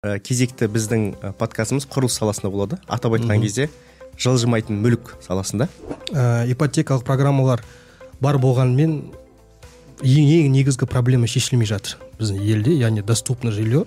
[0.00, 2.78] Ә, кезекті біздің ә, подкастымыз құрылыс саласында болады.
[2.88, 3.66] Атап айтқан кезде
[4.16, 5.66] жылжымайтын мүлік саласында.
[6.08, 7.60] Ә, ипотекалық программалар
[8.24, 8.94] бар болғанымен
[10.00, 13.82] ең ең негізгі проблема шешілмей жатыр біздің елде яғни доступный жилье.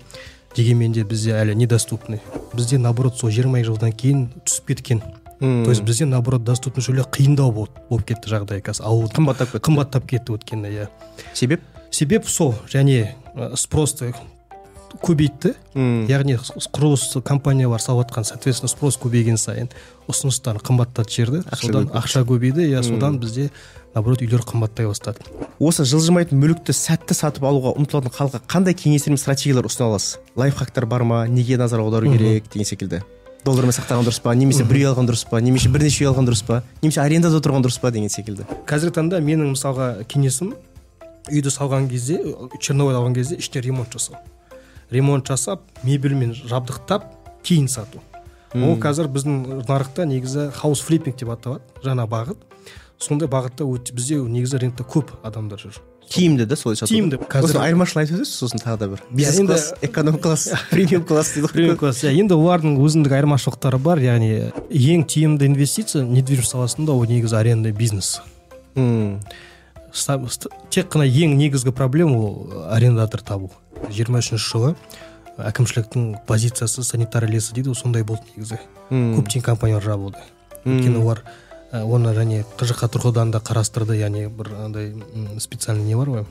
[0.54, 2.22] Дегенмен де бізде әлі недоступный.
[2.54, 5.02] Бізде наоборот сол жиырма жылдан кейін түсіп кеткен.
[5.40, 7.50] То есть бізде наоборот доступный жилье қиындау
[7.90, 9.64] болып кетті жағдай қазір ауыл қымбаттап кетті.
[9.66, 10.88] қымбаттап кетті өйткені иә.
[11.34, 11.66] Себеп?
[11.90, 13.16] Себеп сол және
[13.58, 14.14] спросты
[15.02, 15.54] көбейтті.
[16.10, 19.72] Яғни құрылыс компаниялар салып жатқан соответственно спрос көбейген сайын
[20.12, 21.10] ұсыныстар қымбаттады
[21.50, 22.68] Ақша содан ақша көбейді.
[22.70, 23.50] Иә содан бізде
[23.96, 25.26] наоборот үйлер қымбаттай бастады.
[25.60, 30.20] Осы жылжымайтын мүлікті сәтті сатып алуға ұмтылатын халыққа қандай кеңестер мен стратегиялар ұсына аласыз?
[30.36, 31.26] Лайфхактар бар ма?
[31.28, 33.04] Неге назар аудару керек деген секілді.
[33.46, 34.34] Доллармен сақтаған дұрыс па?
[34.34, 35.42] Немесе бір үй алған дұрыс па?
[35.44, 36.62] Немесе бірнеше үй алған дұрыс па?
[36.82, 38.48] Немесе арендада тұрған дұрыс па деген секілді.
[38.70, 40.54] Қазіргі таңда менің мысалға кеңесім
[41.28, 42.22] үйді салған кезде
[42.64, 44.16] черновой алған кезде ішіне ремонт жасау.
[44.94, 47.10] Ремонт жасап мебельмен жабдықтап
[47.44, 48.02] кейін сату.
[48.54, 52.38] Ол қазір біздің нарықта негізі хаус флиппинг деп аталады жаңа бағыт.
[53.02, 55.82] Сондай бағытта өте бізде негізі рынокта көп адамдар жүр.
[56.14, 57.18] Тиімді да солай сату тиімді.
[57.32, 59.04] қазір айырмашылығын айтып өтесіз сосын тағы да бір.
[59.10, 62.04] Бизнес класс эконом класс премиум класс дейді премиум ғой класс.
[62.04, 64.04] Иә енді олардың өзіндік айырмашылықтары бар.
[64.04, 68.20] Яғни ең тиімді инвестиция недвижимость саласында ол негізі аренда бизнес.
[68.76, 69.24] Мм.
[70.74, 73.52] Тек қана ең негізгі проблема ол арендатор табу.
[73.90, 74.76] Жиырма үшінші жылы
[75.38, 78.60] әкімшіліктің позициясы санитар лесі дейді сондай болды негізі.
[78.90, 79.16] Мм.
[79.18, 80.20] көптеген компаниялар жабылды.
[80.66, 81.24] Өйткені олар
[81.72, 84.94] ә, оны және қжқ тұрғыдан да қарастырды яғни бір андай
[85.40, 86.26] специальный не бар ғой?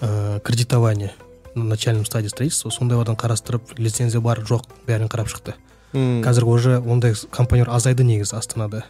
[0.00, 1.12] Ә, кредитование
[1.54, 2.70] на начальном стадии строительства.
[2.70, 5.54] Сондайлардан қарастырып лицензия бар жоқ бәрін қарап шықты.
[5.92, 6.22] Мм.
[6.24, 8.84] қазір уже ондай компаниялар азайды негізі астанада.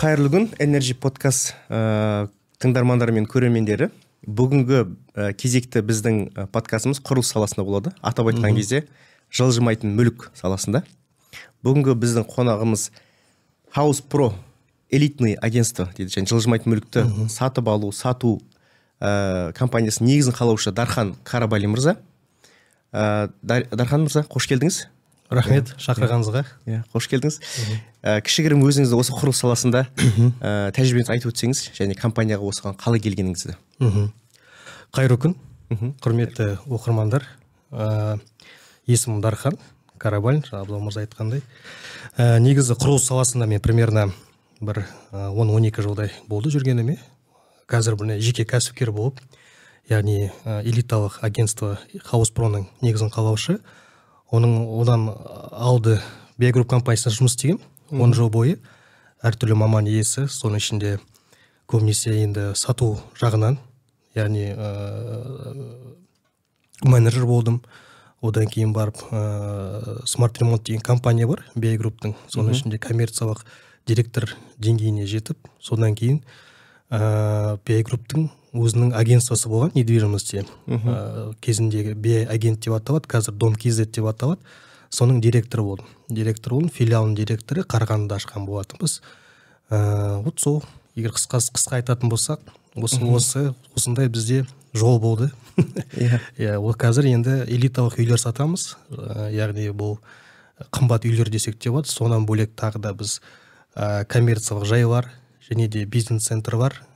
[0.00, 2.28] Қайырлы күн энерджи подкаст ә,
[2.60, 3.88] тыңдармандары мен көрермендері.
[4.26, 4.80] Бүгінгі
[5.16, 7.92] ә, кезекті біздің ә, подкастымыз құрылыс саласында болады.
[8.04, 8.82] Атап айтқан кезде
[9.32, 10.82] жылжымайтын мүлік саласында.
[11.64, 12.90] Бүгінгі біздің қонағымыз
[13.74, 14.32] хаус про
[14.92, 18.36] элитный агентство дейді және жылжымайтын мүлікті сатып алу сату
[19.00, 21.96] ә, компаниясының негізін қалаушы дархан карабали мырза.
[22.92, 24.84] Ә, Дар- дархан мырза қош келдіңіз.
[25.30, 26.42] Рахмет шақырғаныңызға.
[26.66, 27.38] Иә қош келдіңіз.
[28.02, 29.86] Ә, кішігірім өзіңізді осы құрылыс саласында
[30.40, 33.56] ә, тәжірибеңізді айтып өтсеңіз және компанияға осыған қалай келгеніңізді.
[33.82, 34.10] Мхм.
[34.94, 35.34] Қайырлы күн
[36.02, 37.26] құрметті оқырмандар.
[37.72, 38.18] Ә,
[38.86, 39.58] есімім дархан
[39.98, 41.42] карабалин жаңа абзал мырза айтқандай.
[42.16, 44.12] Ә, негізі құрылыс саласында мен примерно
[44.60, 47.00] бір он он екі жылдай болды жүргеніме.
[47.66, 49.18] Қазір бір жеке кәсіпкер болып
[49.90, 51.76] яғни ә, элиталық агентство
[52.06, 53.58] хауспроның негізін қалаушы.
[54.34, 55.08] Оның одан
[55.52, 56.00] алды
[56.38, 58.58] био групп компаниясында жұмыс істегенмін он жыл бойы.
[59.24, 60.26] Әртүрлі маман иесі.
[60.30, 60.98] Соның ішінде
[61.70, 63.58] көбінесе енді сату жағынан
[64.18, 65.94] яғни ыыы
[66.84, 67.62] менеджер болдым.
[68.20, 72.16] Одан кейін барып ыыы смарт ремонт деген компания бар био групптың.
[72.28, 73.44] Соның ішінде коммерциялық
[73.86, 74.28] директор
[74.58, 76.20] деңгейіне жетіп содан кейін
[76.90, 78.30] ыыы био групптың
[78.62, 84.40] өзінің агентствосы болған недвижимости ыыы кезіндегі би агент деп аталады қазір дом kz деп аталады.
[84.90, 89.00] Соның директоры болдым директор болдым филиалының директоры қарағандыда ашқан болатынбыз.
[89.70, 90.62] Ыыы вот сол.
[90.94, 92.40] Егер қысқа қысқа айтатын болсақ
[92.74, 95.30] осы осы осындай бізде жол болды.
[95.96, 96.20] Иә.
[96.38, 98.76] Иә ол қазір енді элиталық үйлер сатамыз.
[98.90, 99.98] Ә, яғни бұл
[100.72, 101.88] қымбат үйлер десек те болады.
[101.88, 103.20] Содан бөлек тағы да біз
[103.74, 105.10] ә, коммерциялық жайлар
[105.50, 106.80] және де бизнес центр бар.
[106.80, 106.95] ә,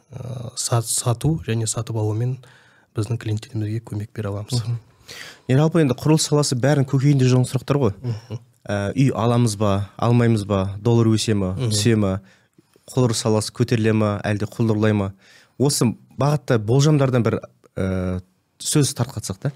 [0.56, 2.37] сату және сатып алумен
[2.97, 4.62] біздің клиенттерімізге көмек бере аламыз.
[5.50, 7.94] Жалпы енді құрылыс саласы бәрінің көкейінде жүрген сұрақтар ғой.
[8.69, 12.20] Ә, үй аламыз ба алмаймыз ба доллар өсе ма түсе ма
[12.93, 15.12] құрылыс саласы көтеріле ма әлде құлдырлай ма?
[15.59, 15.88] Осы
[16.19, 17.38] бағытта болжамдардан бір
[17.76, 18.20] ә,
[18.60, 19.50] сөз тарқатсақ та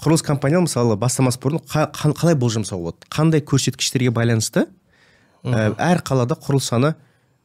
[0.00, 3.10] құрылыс компания мысалы бастамас бұрын қа- қалай болжам жасауға болады?
[3.10, 4.66] Қандай көрсеткіштерге байланысты?
[5.44, 6.94] Ә, әр қалада құрылыс саны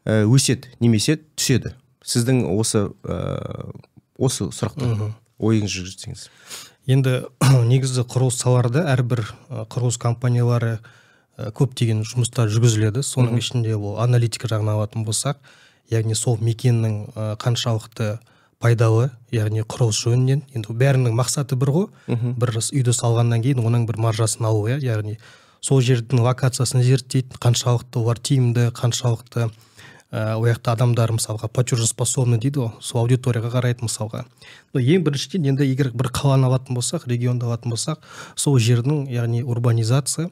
[0.06, 1.76] ә, өседі немесе түседі?
[2.04, 3.20] Сіздің осы ә,
[4.18, 5.12] осы сұрақта
[5.44, 6.28] ойыңызды жүргізсеңіз
[6.88, 7.16] енді
[7.72, 9.26] негізі құрылыс салаларда әрбір
[9.72, 10.78] құрылыс компаниялары
[11.34, 13.02] көптеген жұмыстар жүргізіледі.
[13.06, 15.40] Соның ішінде ол аналитика жағынан алатын болсақ
[15.92, 18.18] яғни сол мекеннің қаншалықты
[18.64, 20.44] пайдалы яғни құрылыс жөнінен.
[20.54, 21.88] Енді бәрінің мақсаты бір ғой.
[22.08, 24.78] Бір үйді салғаннан кейін оның бір маржасын алу иә.
[24.84, 25.18] Яғни
[25.64, 29.50] сол жердің локациясын зерттейді қаншалықты олар тиімді қаншалықты
[30.14, 34.26] ол жақта адамдар мысалға платежеспособный дейді ғой сол аудиторияға қарайды мысалға.
[34.74, 38.04] Но ең біріншіден енді егер бір қаланы алатын болсақ регионды алатын болсақ
[38.36, 40.30] сол жердің яғни урбанизация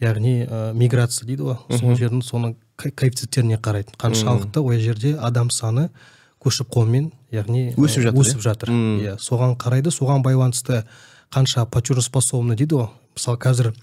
[0.00, 5.50] яғни ә, миграция дейді ғой сол жердің соның ко- коэффициенттеріне қарайды қаншалықты ол жерде адам
[5.50, 5.90] саны
[6.42, 8.42] көші қонмен яғни Өсіп жатыр, өсіп иә?
[8.48, 8.70] жатыр.
[8.72, 10.82] Иә соған қарайды соған байланысты
[11.30, 12.88] қанша платежеспособный дейді ғой.
[13.14, 13.74] Мысалы қазір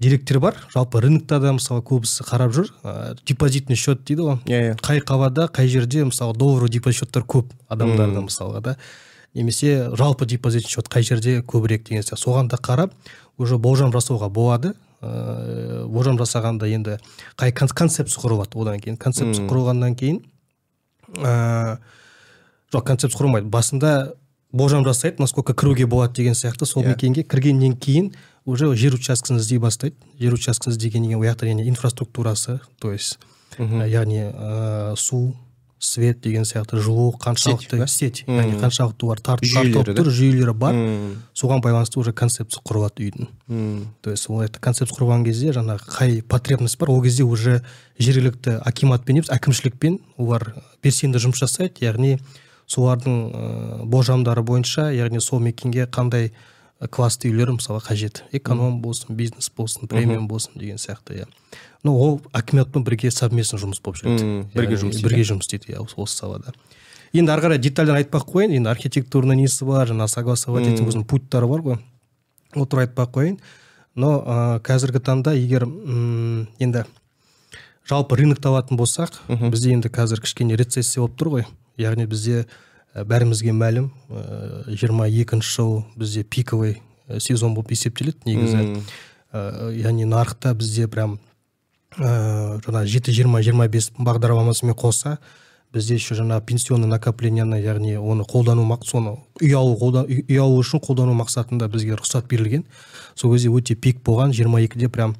[0.00, 0.56] деректер бар.
[0.74, 2.70] Жалпы рынокта да мысалы көбісі қарап жүр.
[2.84, 4.38] Ә, депозитный счет дейді ғой.
[4.46, 4.76] Иә, иә.
[4.80, 8.76] қай қалада қай жерде мысалы долларовый депозит счеттар көп адамдарда мысалға да.
[9.34, 12.20] Немесе жалпы депозит счет қай жерде көбірек деген сияқты.
[12.24, 12.92] Соған да қарап
[13.38, 14.74] уже болжам жасауға болады.
[15.02, 16.98] Ыыы болжам жасағанда енді
[17.36, 18.96] қай кон- концепция құрылады одан кейін.
[18.96, 20.22] Концепция құрылғаннан кейін
[21.16, 21.76] ыыы
[22.72, 23.48] жоқ концепция құрылмайды.
[23.48, 24.14] Басында
[24.56, 26.64] болжам жасайды насколько кіруге болады деген сияқты.
[26.66, 26.94] Сол Иә.
[26.94, 28.12] мекенге кіргеннен кейін
[28.44, 29.96] уже жер учаскесін іздей бастайды.
[30.18, 33.18] Жер учаскесін іздегеннен кейін ол жақта яғни инфраструктурасы то есть
[33.58, 35.36] ә, яғни ә, су
[35.78, 39.04] свет деген сияқты жылу қаншалықты сеть яғни қаншалықты
[39.44, 40.72] Жүйелері тартылып тұр жүйелері бар.
[40.72, 41.22] Мм.
[41.34, 43.28] соған байланысты уже концепция құрылады үйдің.
[43.48, 43.86] Мм.
[44.00, 46.90] то есть ол это концепция құрған кезде жаңағы қай потребность бар.
[46.90, 47.62] Ол кезде уже
[47.98, 51.84] жергілікті акиматпен емес әкімшілікпен олар белсенді жұмыс жасайды.
[51.84, 52.18] Яғни
[52.66, 56.32] солардың ә, болжамдары бойынша яғни сол мекенге қандай
[56.80, 58.24] э, классты үйлер мысалы қажет?
[58.32, 61.26] Эконом болсын бизнес болсын премиум болсын деген сияқты иә.
[61.84, 64.46] Но ол акиматпен бірге совместно жұмыс болып жүреді.
[64.54, 66.52] Бірге жұмыс бірге жұмыс істейді иә осы- салада.
[67.12, 68.56] Енді ары қарай детальдер айтпай ақ қояйын.
[68.58, 71.78] Енді архитектурный несі бар жаңағы согласовать ету өзінің путьтары бар ғой.
[72.56, 73.38] Ол туралы айтпай ақ қояйын.
[73.94, 76.82] Но ә, қазіргі таңда егер м, енді
[77.88, 79.14] жалпы рынокты алатын болсақ
[79.50, 81.46] бізде енді қазір кішкене рецессия болып тұр ғой.
[81.78, 82.46] Яғни бізде
[82.94, 83.90] бәрімізге мәлім
[84.68, 86.80] жиырма екінші жыл бізде пиковый
[87.18, 88.82] сезон болып есептеледі негізі.
[89.32, 91.18] Ә, яғни нарықта бізде прям
[91.98, 95.18] ә, жаңағы жеті жиырма жиырма бес бағдарламасымен қоса
[95.74, 100.80] бізде еще жаңағы пенсионный накопленияны яғни оны қолдану соны үй алу қолда- үй алу үшін
[100.80, 102.64] қолдану мақсатында бізге рұқсат берілген.
[103.14, 105.16] Сол кезде өте пик болған жиырма екіде прям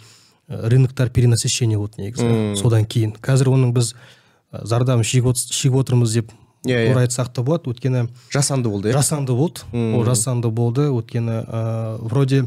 [0.49, 3.17] рыноктар перенасыщение болды негізі содан кейін.
[3.21, 3.95] Қазір оның біз
[4.53, 6.33] зардабын шегіп отырмыз деп
[6.67, 6.93] Иә, иә.
[6.93, 7.71] тура айтсақ та болады.
[7.71, 8.97] Өйткені жасанды болды иә?
[8.99, 9.63] жасанды болды.
[9.73, 10.89] Ол жасанды болды.
[10.91, 12.43] Өйткені ә, вроде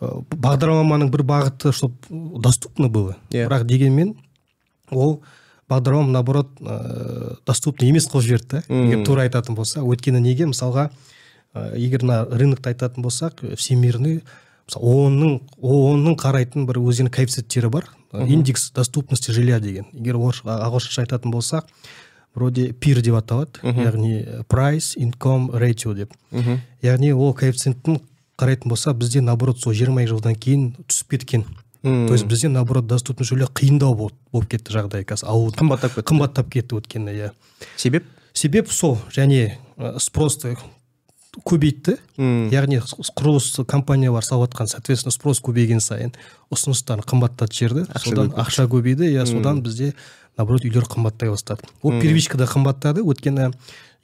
[0.00, 3.16] ә, бағдарламаның бір бағыты чтоб доступно было.
[3.30, 3.48] Иә.
[3.48, 4.16] бірақ дегенмен
[4.90, 5.22] ол
[5.68, 8.62] бағдарлама наоборот ә, доступный емес қылып жіберді да.
[8.68, 10.46] Егер тура айтатын болсақ өйткені неге?
[10.52, 10.90] Мысалға
[11.54, 14.22] ә, егер мына рынокты айтатын болсақ всемирный
[14.66, 17.90] мысалы оон-ның оон-ның қарайтын бір өзінің коэффициенттері бар.
[18.12, 19.86] Индекс доступности жилья деген.
[19.92, 21.66] Егер ағылшынша айтатын болсақ
[22.36, 26.12] вроде пир деп аталады яғни price income ratio деп.
[26.30, 26.60] Мгм.
[26.82, 28.00] яғни ол коэффициенттің
[28.36, 31.44] қарайтын болса бізде наоборот сол жиырма екі жылдан кейін түсіп кеткен.
[31.82, 36.06] То есть бізде наоборот доступный жилье қиындау болып, кетті жағдай қазір алудың қымбаттап кетті.
[36.10, 37.30] қымбаттап кетті өйткені иә.
[37.76, 38.04] Себеп?
[38.34, 40.56] Себеп сол және ә, спросты
[41.44, 41.98] көбейтті.
[42.16, 42.48] Мм.
[42.50, 46.12] яғни құрылыс компаниялар салып жатқан соответственно спрос көбейген сайын
[46.50, 47.86] ұсыныстар қымбаттатып жіберді.
[47.92, 49.94] Ақша содан ақша көбейді иә содан бізде
[50.36, 51.66] наоборот үйлер қымбаттай бастады.
[51.82, 53.52] Ол первичкада қымбаттады өйткені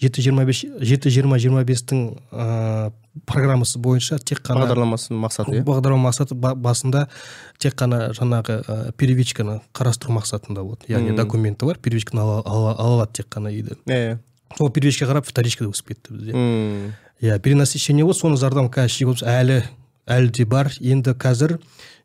[0.02, 2.02] жеті жиырма бес жеті жиырма жиырма бестің
[2.32, 2.90] ыыы
[3.28, 5.64] программасы бойынша тек қана бағдарламасының мақсаты иә?
[5.66, 7.08] бағдарлама мақсаты ба- басында
[7.60, 12.94] тек қана жаңағы ә, первичканы қарастыру мақсатында болды яғни документі бар первичканы ала, ала, ала
[13.02, 14.16] алады тек қана үйді иә
[14.56, 16.32] сол первичке қарап вторичка да өсіп кетті бізде.
[17.20, 19.60] Иә перенасыщение болды соның зардабын қазір шегіп әлі
[20.06, 20.72] әлі де бар.
[20.80, 21.58] Енді қазір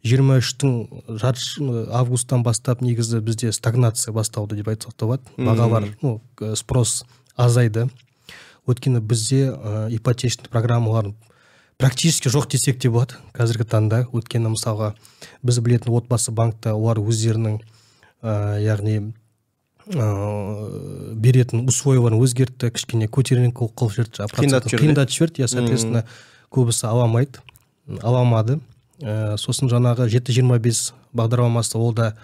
[0.03, 6.21] жиырма үштің жарты августтан бастап негізі бізде стагнация басталды деп айтсақ та болады бағалар ну
[6.55, 7.03] спрос
[7.37, 7.87] азайды.
[8.67, 11.13] Өйткені бізде ә, ипотечный программалар
[11.77, 14.01] практически жоқ десек те болады қазіргі таңда.
[14.11, 14.93] Өйткені мысалға
[15.45, 17.61] біз білетін отбасы банкта олар өздерінің
[18.21, 19.13] ә, яғни
[19.87, 22.73] ыыы беретін условияларын өзгертті.
[22.75, 24.27] Кішкене көтеріңкі қылып жіберді.
[24.35, 25.45] қиындатып жіберді.
[25.45, 26.03] иә соответственно
[26.51, 27.39] көбісі ала алмайды.
[28.01, 28.59] Ала алмады.
[29.01, 32.15] Ә, сосын жаңағы жеті жиырма бес бағдарламасы ол да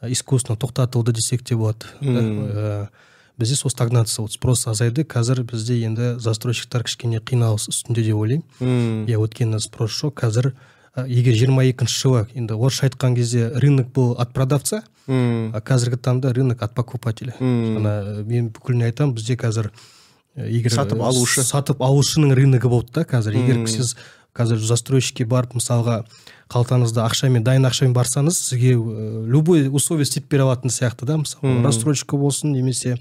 [0.00, 1.86] ә, искусственно тоқтатылды десек те болады.
[2.00, 2.88] Ә,
[3.36, 5.04] бізде сол стагнация болды спрос азайды.
[5.04, 9.04] Қазір бізде енді застройщиктар кішкене қиналыс үстінде деп ойлаймын.
[9.04, 10.16] Иә өйткені спрос жоқ.
[10.22, 10.52] Қазір
[10.96, 16.32] егер жиырма екінші жылы енді орысша айтқан кезде рынок был от продавца а қазіргі таңда
[16.32, 17.34] рынок от покупателя.
[17.40, 19.72] Ана мен бүкіліне айтамын бізде қазір
[20.36, 21.42] э, егер Сатып э, алушы.
[21.42, 23.36] сатып алушының рыногы болды да қазір.
[23.36, 23.96] Егер сіз
[24.34, 26.02] қазір застройщикке барып мысалға
[26.52, 31.16] қалтаңызда ақшамен дайын ақшамен барсаңыз сізге э, любой условие істеп бере алатын сияқты да.
[31.18, 32.98] Мысалы рассрочка болсын немесе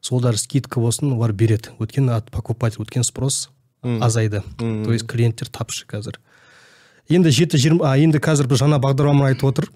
[0.00, 1.74] сол даже скидка болсын олар береді.
[1.78, 3.48] Өйткені от покупатель өйткені спрос
[3.82, 4.42] азайды.
[4.58, 6.20] То есть клиенттер тапшы қазір.
[7.08, 9.70] Енді жеті жиырма а енді қазір бір жаңа бағдарламаны айтып отыр.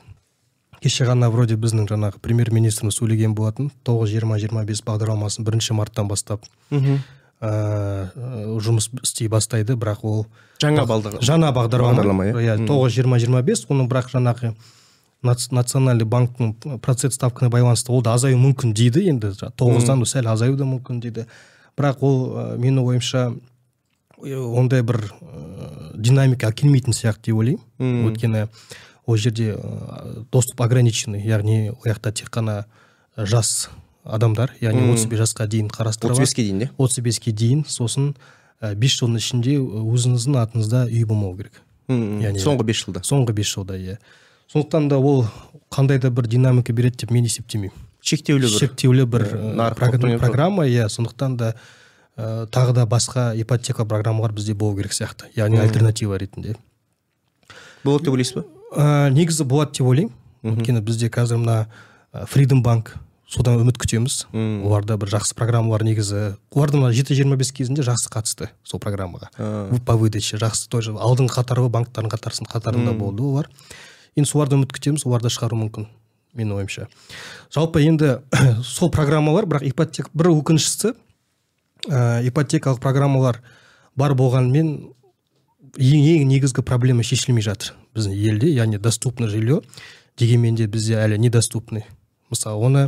[0.81, 3.71] Кеше ғана вроде біздің жаңағы премьер министріміз сөйлеген болатын.
[3.85, 6.47] Тоғыз жиырма жиырма бес бағдарламасын бірінші марттан бастап.
[6.71, 7.03] Мгм.
[7.41, 10.27] Ыыы жұмыс істей бастайды бірақ ол
[10.61, 12.43] жаңа балдағы жаңа бағдарлама, Бағдарлама, иә?
[12.45, 14.53] иә тоғыз жиырма жиырма бес оның бірақ жаңағы
[15.25, 20.57] нац- национальный банктың процент ставкына байланысты ол да азаю мүмкін дейді енді тоғыздан сәл азаю
[20.57, 21.27] да мүмкін дейді.
[21.79, 23.31] Бірақ ол ә, менің ойымша
[24.21, 28.05] ондай бір ә, динамика әкелмейтін сияқты деп ойлаймын.
[28.11, 28.47] Өйткені
[29.07, 32.65] ол жерде ә, доступ ограниченный яғни ол жақта тек қана
[33.17, 33.71] жас
[34.11, 36.19] адамдар яғни отыз бес жасқа дейін қарастырылған.
[36.19, 38.15] отыз беске дейін иә отыз беске дейін сосын
[38.61, 41.63] ә, бес жылдың ішінде өзіңіздің атыңызда үй болмау керек.
[41.89, 43.03] Яғни соңғы бес жылда?
[43.07, 43.99] соңғы бес жылда иә.
[44.53, 45.27] Сондықтан да ол
[45.71, 47.75] қандай да бір динамика береді деп мен есептемеймін.
[48.03, 50.19] Шектеулі бір шектеулі бір тұр.
[50.19, 50.89] программа иә.
[50.89, 51.55] Сондықтан да
[52.17, 55.31] ә, тағы да басқа ипотека программалар бізде болу керек сияқты.
[55.37, 56.57] Яғни альтернатива ретінде.
[57.85, 58.45] Болады деп ойлайсыз ба?
[58.75, 60.13] Ә, негізі болады деп ойлаймын.
[60.43, 61.67] Өйткені бізде қазір мына
[62.27, 62.97] фридом банк
[63.31, 64.25] содан үміт күтеміз.
[64.35, 66.35] Оларда бір жақсы программалар негізі.
[66.51, 69.31] Олардың мына жеті жиырма бес кезінде жақсы қатысты сол программаға.
[69.87, 73.51] По выдаче жақсы тоже алдыңғы қатарлы банктардың қатарсын қатарында болды олар.
[74.19, 75.87] Енді солардан үміт күтеміз оларды шығару мүмкін
[76.35, 76.89] менің ойымша.
[77.55, 78.19] Жалпы енді
[78.67, 80.97] сол программалар бірақ ипотека бір өкініштісі
[81.87, 83.39] ә, ипотекалық программалар
[83.95, 84.75] бар болғанымен
[85.79, 89.63] ең ең негізгі проблема шешілмей жатыр біздің елде яғни доступный жилье.
[90.19, 91.87] Дегенмен де бізде әлі недоступный
[92.31, 92.87] мысалы оны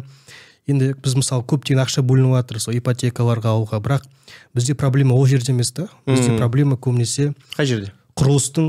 [0.71, 4.07] енді біз мысалы көптеген ақша бөлініп жатыр сол ипотекаларға алуға бірақ
[4.55, 5.89] бізде проблема ол жерде емес та.
[6.07, 7.93] Бізде проблема көбінесе қай жерде?
[8.17, 8.69] құрылыстың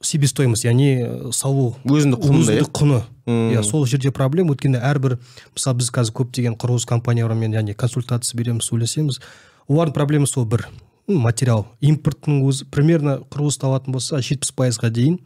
[0.00, 3.02] себестоимость яғни салу өзіндік иә өзіндік құны.
[3.28, 4.54] Иә сол жерде проблема.
[4.54, 5.18] Өйткені әрбір
[5.52, 9.20] мысалы біз қазір көптеген құрылыс компаниялармен яғни консультация береміз сөйлесеміз.
[9.68, 10.68] Олардың проблемасы сол бір.
[11.06, 11.66] Материал.
[11.82, 15.18] Импорттың өзі примерно құрылысты алатын болса жетпіс пайызға дейін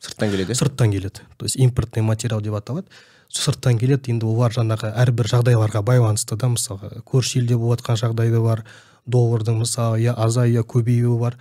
[0.00, 0.58] сырттан келеді иә?
[0.60, 1.24] сырттан келеді.
[1.36, 2.86] То есть импортный материал деп аталады.
[3.30, 4.12] Сырттан келеді.
[4.14, 8.64] Енді олар жаңағы әрбір жағдайларға байланысты да мысалға көрші елде болып жатқан жағдай да бар.
[9.06, 11.38] Доллардың мысалы я азаю көбеюі бар.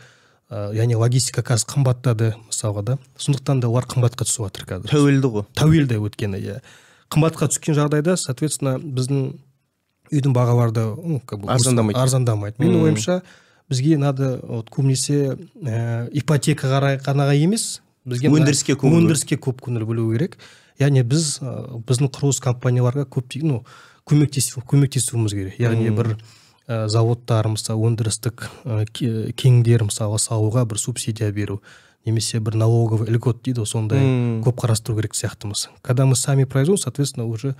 [0.49, 2.97] Ә, яғни логистика қазір қымбаттады мысалға да.
[3.17, 4.89] Сондықтан да олар қымбатқа түсіп жатыр қазір.
[4.89, 5.45] Тәуелді ғой.
[5.57, 6.55] Тәуелді өйткені иә.
[7.13, 9.35] Қымбатқа түскен жағдайда соответственно біздің
[10.09, 11.99] үйдің бағалары да ну, как бы Арзандамайды.
[11.99, 12.57] арзандамайды.
[12.63, 13.21] Менің ойымша
[13.69, 16.69] бізге надо вот көбінесе ә, ипотека
[17.05, 20.39] ғана емес бізге Өндіріске көңіл өндіріске көп көңіл бөлу керек.
[20.79, 23.63] Яғни біз ә, біздің құрылыс компанияларға көптеген ну
[24.09, 25.59] көмектесу көмектесуіміз керек.
[25.59, 26.15] яғни бір
[26.67, 31.61] ә, заводтар мысалы өндірістік ә, ке- кеңдер мысалы салуға бір субсидия беру
[32.05, 33.99] немесе бір налоговый льгот дейді ғой сондай
[34.45, 35.67] көп қарастыру керек сияқтымыз.
[35.83, 37.55] Когда мы сами производим соответственно уже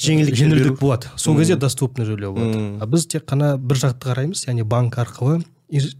[0.00, 1.06] Жеңілдік жеңілдік болады.
[1.16, 2.78] Сол кезде доступный жилье болады.
[2.80, 5.42] А біз тек қана бір жақты қараймыз яғни банк арқылы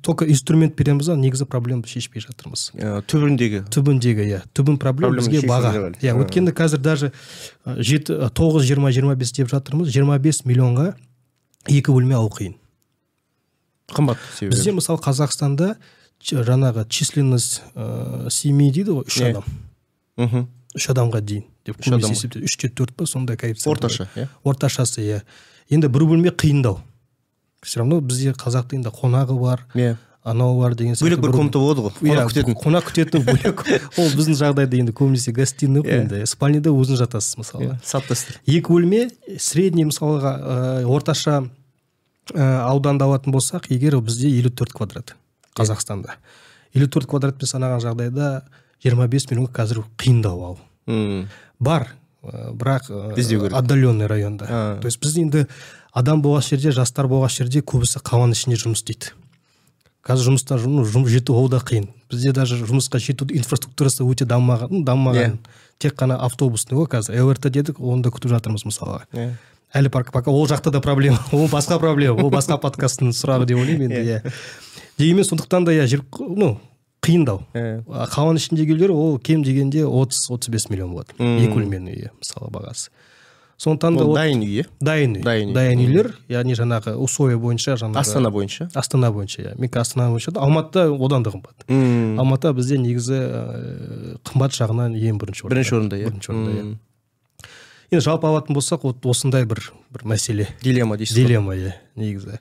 [0.01, 2.71] только инструмент береміз да негізі проблеманы шешпей жатырмыз.
[2.79, 3.65] Ә, түбіндегі.
[3.75, 4.41] Түбіндегі иә.
[4.55, 5.91] Түбін проблема бізге баға.
[5.99, 7.11] иә өйткені қазір даже
[7.65, 9.91] ә, жеті ә, тоғыз жиырма жиырма бес деп жатырмыз.
[9.91, 10.95] Жиырма бес миллионға
[11.67, 12.55] екі бөлме алу қиын.
[13.91, 14.55] Қымбат себебі.
[14.55, 15.75] Бізде мысалы қазақстанда
[16.23, 19.45] жаңағы численность ә, семей дейді ғой үш адам.
[20.17, 20.47] Мхм.
[20.79, 21.91] Үш адамға дейін деп Үш
[22.39, 24.29] үште төрт па сондай коэффициент орташа иә.
[24.45, 25.23] Орташасы иә.
[25.71, 26.79] Енді бір бөлме қиындау.
[27.67, 29.97] Все равно бізде қазақта енді қонағы бар иә.
[30.25, 32.55] анау бар деген бөлек бір комната болады ғой иә қонақ күтетін.
[32.63, 33.61] қонақ күтетін бөлек.
[33.99, 36.01] Ол біздің жағдайда енді көбінесе гостиный ғой Иә.
[36.03, 36.23] енді.
[36.27, 37.65] Спальныйда өзің жатасыз мысалы.
[37.69, 38.39] Иә, салт дәстүр.
[38.47, 41.45] Екі бөлме средний мысалға ә, орташа
[42.35, 45.15] ә, ауданды алатын болсақ егер бізде елу төрт квадрат
[45.55, 46.17] қазақстанда.
[46.75, 48.43] Елу төрт квадратпен санаған жағдайда
[48.83, 50.57] жиырма бес миллионға қазір қиындау
[50.87, 51.29] Мм.
[51.61, 51.89] бар
[52.27, 53.55] бірақ Іздеу керек.
[53.55, 54.47] отдаленный районда.
[54.81, 55.47] То есть біз енді
[55.97, 59.15] адам болған жерде жастар болған жерде көбісі қаланың ішінде жұмыс істейді.
[60.07, 61.89] Қазір жұмыста жұмыс жету ол да қиын.
[62.13, 65.55] Бізде даже жұмысқа жету инфраструктурасы өте дамымаған ну, дамымаған Иә.
[65.83, 67.19] тек қана автобусный ғой қазір?
[67.27, 69.03] Лрт дедік оны да күтіп жатырмыз мысалға.
[69.17, 69.33] Иә.
[69.75, 73.59] Әлі пока, пока ол жақта да проблема ол басқа проблема ол басқа подкасттың сұрағы деп
[73.59, 74.33] ойлаймын енді иә.
[74.99, 75.89] дегенмен сондықтан да иә
[76.21, 76.61] ну
[77.03, 77.83] қиындау Иә.
[78.15, 81.19] Қаланың ішіндегілер ол кем дегенде отыз отыз бес миллион болады.
[81.19, 82.91] Екі бөлмелі үй мысалы бағасы.
[83.57, 85.23] Сондықтан да ол дайын үй иә дайын үй.
[85.25, 88.69] Дайын дайын үйлер яғни жаңағы условия бойынша жаңағы астана бойынша?
[88.75, 89.55] Астана бойынша иә.
[89.57, 90.41] Менікі астана бойынша да.
[90.45, 92.19] Алматыда одан да қымбат Мм.
[92.21, 95.55] алматы бізде негізі ә, қымбат жағынан ең бірінші орында.
[95.55, 96.11] Бірінші орында иә?
[96.11, 96.77] Бірінші орында иә.
[97.93, 99.63] Енді жалпы алатын болсақ вот осындай бір
[99.95, 100.49] бір мәселе.
[100.63, 101.25] Дилемма дейсіз ғой.
[101.25, 102.41] Дилемма иә негізі.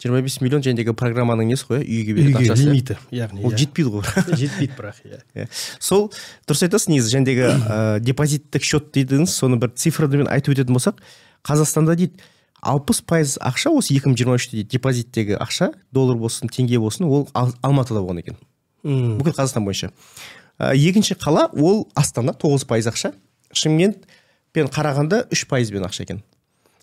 [0.00, 3.58] Жиырма бес миллион жәндегі программаның несі ғой иә үйге беретін үйге лимиті яғни ол иә.
[3.60, 4.04] жетпейді ғой.
[4.40, 5.20] Жетпейді бірақ иә.
[5.44, 5.46] Иә.
[5.78, 6.08] сол
[6.48, 11.02] дұрыс айтасыз негізі жәндегі ә, депозиттік счет дейдіңіз соны бір цифрамен айтып өтетін болсақ
[11.44, 12.16] қазақстанда дейді
[12.60, 17.06] алпыс пайыз ақша осы екі мың жиырма үште дейді депозиттегі ақша доллар болсын теңге болсын
[17.08, 18.36] ол Ал- алматыда болған екен.
[18.84, 19.92] М, бүкіл қазақстан бойынша.
[20.60, 23.14] Ә, екінші қала ол астана тоғыз пайыз ақша.
[23.56, 24.04] Шымкент
[24.52, 26.20] пен қарағанды үш пайызбен ақша екен.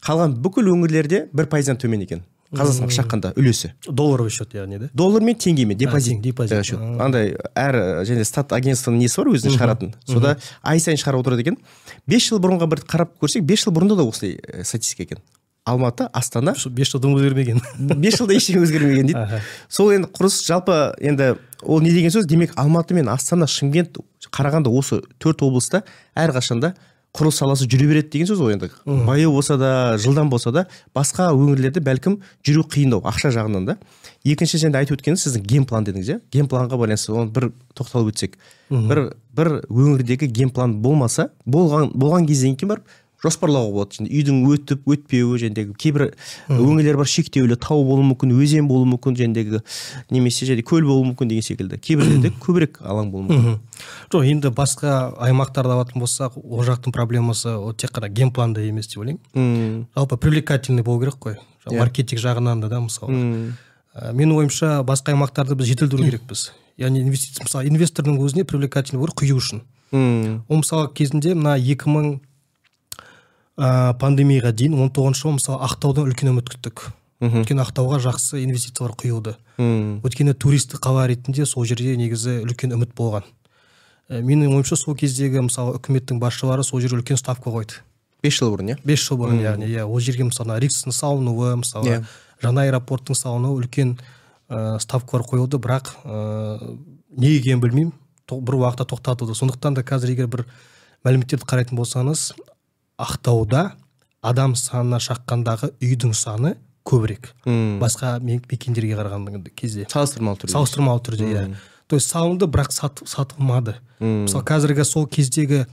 [0.02, 2.24] Қалған бүкіл өңірлерде бір пайыздан төмен екен.
[2.54, 3.74] Қазақстанға шаққанда үлесі.
[3.88, 4.89] Долларовый счет яғни да?
[4.94, 6.22] Доллар мен теңгемен депозит.
[6.22, 6.58] депозит.
[6.58, 6.80] э, счет.
[6.80, 9.94] Андай әр э, және стат агентствоның несі бар өзінің шығаратын.
[10.08, 11.58] Сода ай сайын шығарып отырады екен.
[12.08, 15.20] Бес жыл бұрынға бір қарап көрсек бес жыл бұрында да осылай э, статистика екен.
[15.68, 16.56] Алматы астана.
[16.72, 17.60] Бес жылда өзгермеген.
[18.00, 19.42] Бес жылда ештеңе өзгермеген дейді.
[19.68, 22.25] Сол енді құрылыс жалпы енді ол не деген сөз?
[22.25, 24.00] Демек алматы мен астана шымкент
[24.32, 25.84] қарағанды осы төрт облыста
[26.16, 26.77] әрқашанда
[27.18, 28.70] құрылыс саласы жүре береді деген сөз ғой енді.
[28.86, 33.78] Баяу болса да жылдам болса да басқа өңірлерде бәлкім жүру қиындау ақша жағынан да.
[34.28, 36.20] Екінші жаңа айтып өткеніңіз сіздің генплан дедіңіз иә?
[36.34, 38.38] Генпланға байланысты оны бір тоқталып өтсек.
[38.70, 43.98] Бір бір өңірдегі генплан болмаса болған болған кезден кейін барып жоспарлауға болады.
[43.98, 46.06] Және үйдің өтіп өтпеуі жәнедегі кейбір
[46.54, 49.64] өңірлер бар шектеулі тау болуы мүмкін өзен болуы мүмкін жәнедегі
[50.14, 51.82] немесе және көл болуы мүмкін деген секілді.
[51.82, 53.60] Кейбіреулерде көбірек алаң болуы мүмкін.
[54.14, 59.02] Жоқ енді басқа аймақтарды алатын болсақ ол жақтың проблемасы ол тек қана генпланда емес деп
[59.02, 59.88] ойлаймын.
[59.96, 61.40] Жалпы привлекательный болу керек қой.
[61.68, 61.80] Иә.
[61.80, 63.54] маркетинг жағынан да да мысалы
[64.14, 66.52] менің ойымша басқа аймақтарды біз жетілдіру керекпіз.
[66.78, 69.64] Яғни инвестиция мысалы инвестордың өзіне привлекательный болу құю үшін.
[69.92, 72.20] Ол мысалы кезінде мына екі мың
[73.58, 76.88] ә, пандемияға дейін он тоғызыншы жылы мысалы ақтаудан үлкен үміт күттік.
[77.18, 79.34] Өйткені ақтауға жақсы инвестициялар құйылды.
[79.58, 83.26] Өйткені туристік қала ретінде сол жерде негізі үлкен үміт болған.
[84.08, 87.82] Ә, менің ойымша сол кездегі мысалы үкіметтің басшылары сол жерге үлкен ставка қойды.
[88.22, 88.78] Бес жыл бұрын иә?
[88.86, 92.06] Бес жыл бұрын яғни иә ол жерге мысалы рикстің салынуы мысалы yeah.
[92.06, 92.46] Иә.
[92.46, 93.98] жаңа аэропорттың салынуы үлкен
[94.50, 95.58] ә, ставкалар қойылды.
[95.58, 96.78] Бірақ ә,
[97.18, 97.94] неге екенін білмеймін.
[98.30, 99.34] Бір уақытта тоқтатылды.
[99.34, 100.46] Сондықтан да қазір егер бір
[101.06, 102.32] мәліметтерді қарайтын болсаңыз
[102.98, 103.72] ақтауда
[104.22, 106.56] адам санына шаққандағы үйдің саны
[106.88, 107.34] көбірек.
[107.46, 107.80] Hmm.
[107.82, 109.86] басқа мекендерге қарағанда кезде.
[109.92, 110.54] Салыстырмалы түрде.
[110.54, 111.44] Салыстырмалы түрде иә.
[111.88, 113.77] То есть салынды бірақ сат, сатылмады.
[114.00, 115.66] Мысалы қазіргі сол кездегі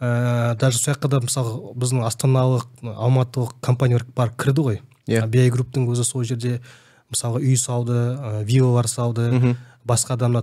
[0.00, 4.80] ә, даже сол жаққа да мысалы біздің астаналық алматылық компаниялар барып кірді ғой.
[5.06, 5.22] Иә.
[5.22, 5.26] Yeah.
[5.28, 6.60] биай групптың өзі сол жерде
[7.10, 9.56] мысалы үй салды ә, виллалар салды.
[9.86, 10.42] Басқа да мына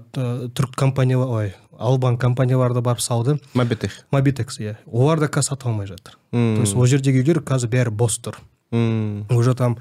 [0.55, 3.39] түрік компания ой албан компаниялары да барып салды.
[3.53, 4.77] Мобитекс мобитекс иә.
[4.85, 6.17] Олар да қазір сата алмай жатыр.
[6.31, 8.39] То есть ол жердегі үйлер қазір бәрі бос тұр.
[9.29, 9.77] Уже там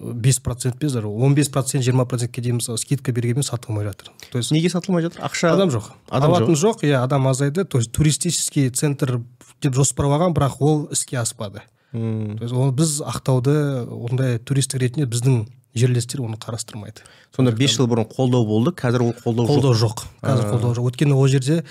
[0.00, 4.10] бес процент емес он бес процент жиырма процентке дейін мысалы скидка бергенмен сатылмай жатыр.
[4.32, 5.22] То есть неге сатылмай жатыр?
[5.22, 5.92] Ақша адам жоқ.
[6.10, 6.82] адам алатын жоқ.
[6.82, 7.64] иә адам азайды.
[7.64, 9.20] То есть туристический центр
[9.62, 11.62] деп жоспарлаған бірақ ол іске аспады.
[11.92, 17.04] То есть ол біз ақтауды ондай туристік ретінде біздің жерлестер оны қарастырмайды.
[17.34, 20.04] Сонда бес жыл бұрын қолдау болды қазір ол қолдау қолдау жоқ.
[20.22, 20.90] Қазір қолдау жоқ.
[20.92, 21.62] Өйткені ол жерде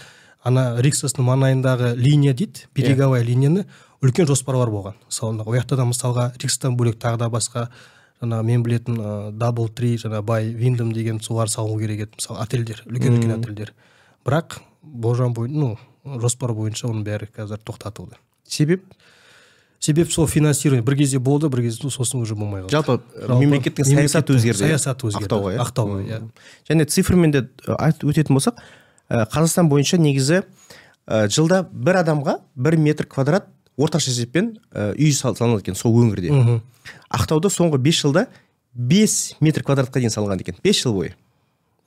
[0.44, 3.66] ана риксостың маңайындағы линия дейді береговая линияны
[4.04, 7.68] үлкен жоспарлар болған мысалы ол жақта да мысалға рикстан бөлек тағы да басқа
[8.22, 9.02] жаңағы мен білетін
[9.38, 13.74] дабл три жаңағы бай виндом деген солар салу керек еді мысалы отельдер үлкен үлкен отельдер
[14.26, 18.18] бірақ болжам бойынша ну жоспар бойынша оның бәрі қазір тоқтатылды.
[18.48, 18.86] Себеп?
[19.80, 22.72] Себеп сол финансирование бір кезде болды бір кезде сосын уже болмай қалды.
[22.74, 25.28] Жалпы мемлекеттің саясаты өзгерді саясаты өзгерді.
[25.28, 25.60] Ақтауға иә?
[25.64, 26.22] Ақтауға иә.
[26.70, 27.44] Және цифрмен де
[27.78, 28.58] айтып өтетін болсақ
[29.10, 30.42] қазақстан бойынша негізі
[31.08, 36.60] жылда бір адамға бір метр квадрат орташа есеппен үй салынады екен сол өңірде.
[37.14, 38.26] Ақтауда соңғы бес жылда
[38.74, 40.58] бес метр квадратқа дейін салынған екен.
[40.64, 41.14] Бес жыл бойы.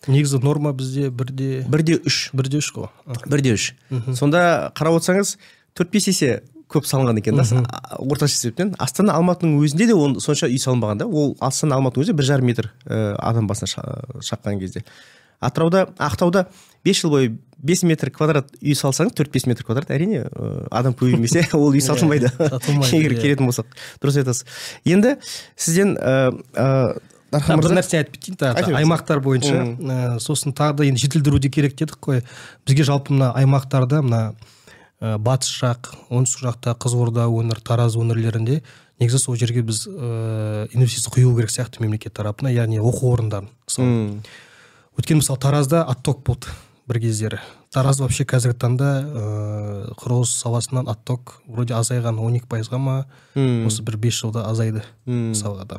[0.07, 2.31] Негізі норма бізде бірде бірде үш.
[2.33, 2.89] Бірде үш қой.
[3.27, 3.75] Бірде үш.
[4.17, 5.35] Сонда қарап отырсаңыз
[5.77, 7.45] төрт бес есе көп салынған екен да
[7.99, 8.75] орташа есеппен.
[8.79, 11.07] Астана алматының өзінде де ол сонша үй салынбаған да.
[11.07, 13.71] Ол астана алматының өзінде бір жарым метр ә, адам басына
[14.23, 14.85] шаққан кезде.
[15.41, 16.47] Атырауда ақтауда
[16.85, 20.95] бес жыл бойы бес метр квадрат үй салсаңыз төрт бес метр квадрат әрине ә, адам
[20.95, 22.31] көбеймесе ол үй сатылмайды.
[22.39, 23.21] егер иә.
[23.21, 23.67] келетін болсақ
[24.03, 24.47] дұрыс айтасыз.
[24.85, 25.17] Енді
[25.57, 25.97] сізден
[27.31, 31.99] дархан бір нәрсе айтып кетейін тағы аймақтар бойынша сосын тағы да енді жетілдіруде керек дедік
[32.03, 32.25] қой.
[32.67, 34.23] Бізге жалпы мына аймақтарда мына
[35.01, 38.61] ә, батыс жақ оңтүстік жақта қызылорда өңір тараз өңірлерінде
[39.01, 44.21] негізі сол жерге біз ә, инвестиция құю керек сияқты мемлекет тарапынан яғни оқу орындарын мысалы
[44.99, 46.53] өйткені мысалы таразда отток болды
[46.91, 47.39] бір кездері.
[47.71, 52.97] Тараз вообще қазіргі таңда ыыы құрылыс саласынан отток вроде азайған он екі пайызға ма
[53.39, 55.79] осы бір бес жылда азайды мысалға да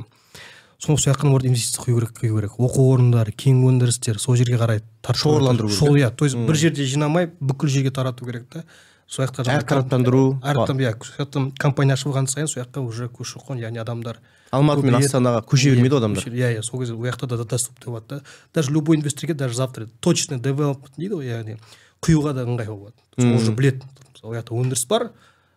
[0.79, 2.55] сол жаққа инвестиция құю керек құю керек.
[2.57, 5.99] Оқу орындары кен өндірістер сол жерге қарай шоғырландыру керек.
[5.99, 8.63] Иә то есть бір жерде жинамай бүкіл жерге тарату керек та.
[9.12, 14.21] Сол жақта әртараптандыру иә сол компания ашылған сайын сол жаққа уже көші қон яғни адамдар
[14.56, 16.24] алматы мен астанаға көше бермейді ғой адамдар.
[16.32, 18.21] иә иә сол кезде ол жақта да доступты болады да.
[18.54, 21.58] Даже любой инвесторге даже завтра точный девелопмент дейді ғой яғни
[22.02, 22.95] құюға да ыңғайлы болады.
[23.17, 23.84] Ол уже біледі
[24.24, 25.12] ол жақта өндіріс бар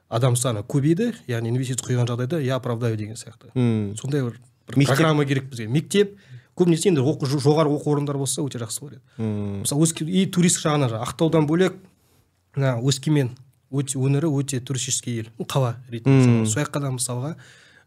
[0.09, 3.55] адам саны көбейді яғни инвестиция құйған жағдайда я оправдаю деген сияқты.
[4.01, 5.69] Сондай бір, бір программа керек бізге.
[5.69, 6.19] Мектеп
[6.57, 9.62] көбінесе енді оқу жоғары оқу орындары болса өте жақсы болар еді.
[9.62, 11.75] Мысалы и туристік жағынан ақтаудан бөлек
[12.55, 13.35] мына өскемен
[13.75, 15.29] өте өңірі өте туристический ел.
[15.51, 17.35] Қала ретінде сол жаққа да мысалға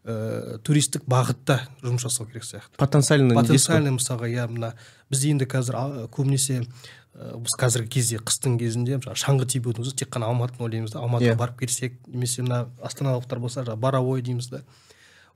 [0.08, 2.76] ә, туристік бағытта жұмыс жасау керек сияқты.
[2.80, 4.74] Потенциальный потенциальный мысалға иә мына
[5.12, 10.12] біз енді қазір көбінесе ә, біз қазіргі кезде қыстың кезінде мысалы шаңғы тебудің өзі тек
[10.14, 11.04] қана алматыны ойлаймыз да.
[11.04, 11.36] Алматыға yeah.
[11.36, 11.42] Иә.
[11.42, 14.64] барып келсек немесе мына астаналықтар болса жаңағы боровой дейміз да.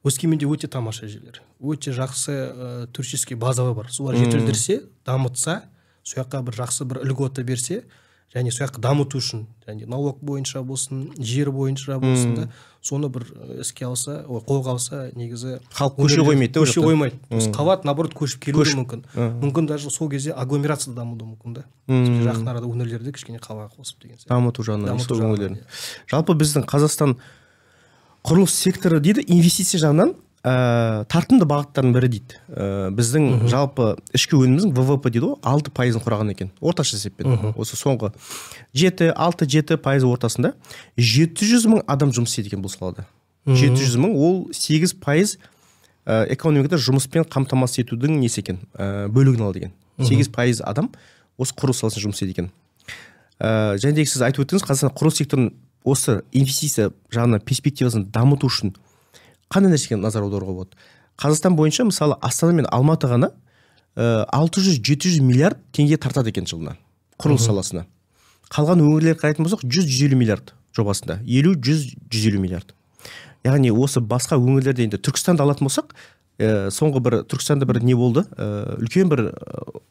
[0.03, 3.91] Өскеменде өте тамаша жерлер өте жақсы ә, туристический база бар.
[3.91, 5.63] Солар жетілдірсе дамытса
[6.03, 7.83] сол жаққа бір жақсы бір льгота берсе
[8.35, 12.45] және сол жақты дамыту үшін және налог бойынша болсын жер бойынша болсын да
[12.81, 13.25] соны бір
[13.61, 17.19] іске алса ой, қолға алса негізі халық көше қоймайды да көше қоймайды.
[17.53, 19.03] Қалады наоборот көшіп келуі мүмкін.
[19.43, 21.65] Мүмкін даже сол кезде агломерация дамуы мүмкін да.
[21.91, 24.31] Жақын арада өңірлерді кішкене қалаға қосып деген сияқты.
[24.33, 25.59] Дамыту жағынан сол өңірлерін.
[26.09, 27.17] жалпы біздің қазақстан
[28.25, 32.39] құрылыс секторы дейді инвестиция жағынан ә, тартымды бағыттардың бірі дейді.
[32.49, 36.51] Ә, біздің жалпы ішкі өніміміздің ввп дейді ғой алты пайызын құраған екен.
[36.61, 37.53] Орташа есеппен.
[37.55, 38.11] Осы соңғы
[38.73, 40.53] жеті алты жеті пайыз ортасында
[40.97, 43.05] жеті жүз мың адам жұмыс істейді екен бұл салада.
[43.45, 45.37] Жеті жүз мың ол сегіз пайыз
[46.05, 48.61] ә, экономикада жұмыспен қамтамасыз етудің несі екен?
[48.73, 50.89] Ә, бөлігін алады екен сегіз пайыз адам
[51.41, 52.51] осы құрылыс саласында жұмыс істейді екен.
[53.41, 55.51] Ә, және де сіз айтып өттіңіз қазақстан құрылыс секторын
[55.83, 58.75] осы инвестиция жағынан перспективасын дамыту үшін
[59.51, 60.77] қандай нәрсеге назар аударуға болады?
[61.21, 63.31] Қазақстан бойынша мысалы астана мен алматы ғана
[63.95, 66.77] алты жүз жеті жүз миллиард теңге тартады екен жылына
[67.21, 67.85] құрылыс саласына.
[68.51, 71.19] Қалған өңірлерге қарайтын болсақ жүз жүз елу миллиард жобасында.
[71.25, 72.73] елу жүз жүз елу миллиард.
[73.43, 75.93] Яғни осы басқа өңірлерде енді түркістанды алатын болсақ
[76.39, 78.25] ә, соңғы бір түркістанда бір не болды?
[78.37, 79.31] Ә, үлкен бір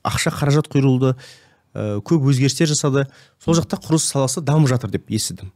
[0.06, 1.14] ақша қаражат құйылды
[1.74, 3.06] ә, көп өзгерістер жасады.
[3.42, 5.52] Сол жақта құрылыс саласы дамып жатыр деп естідім.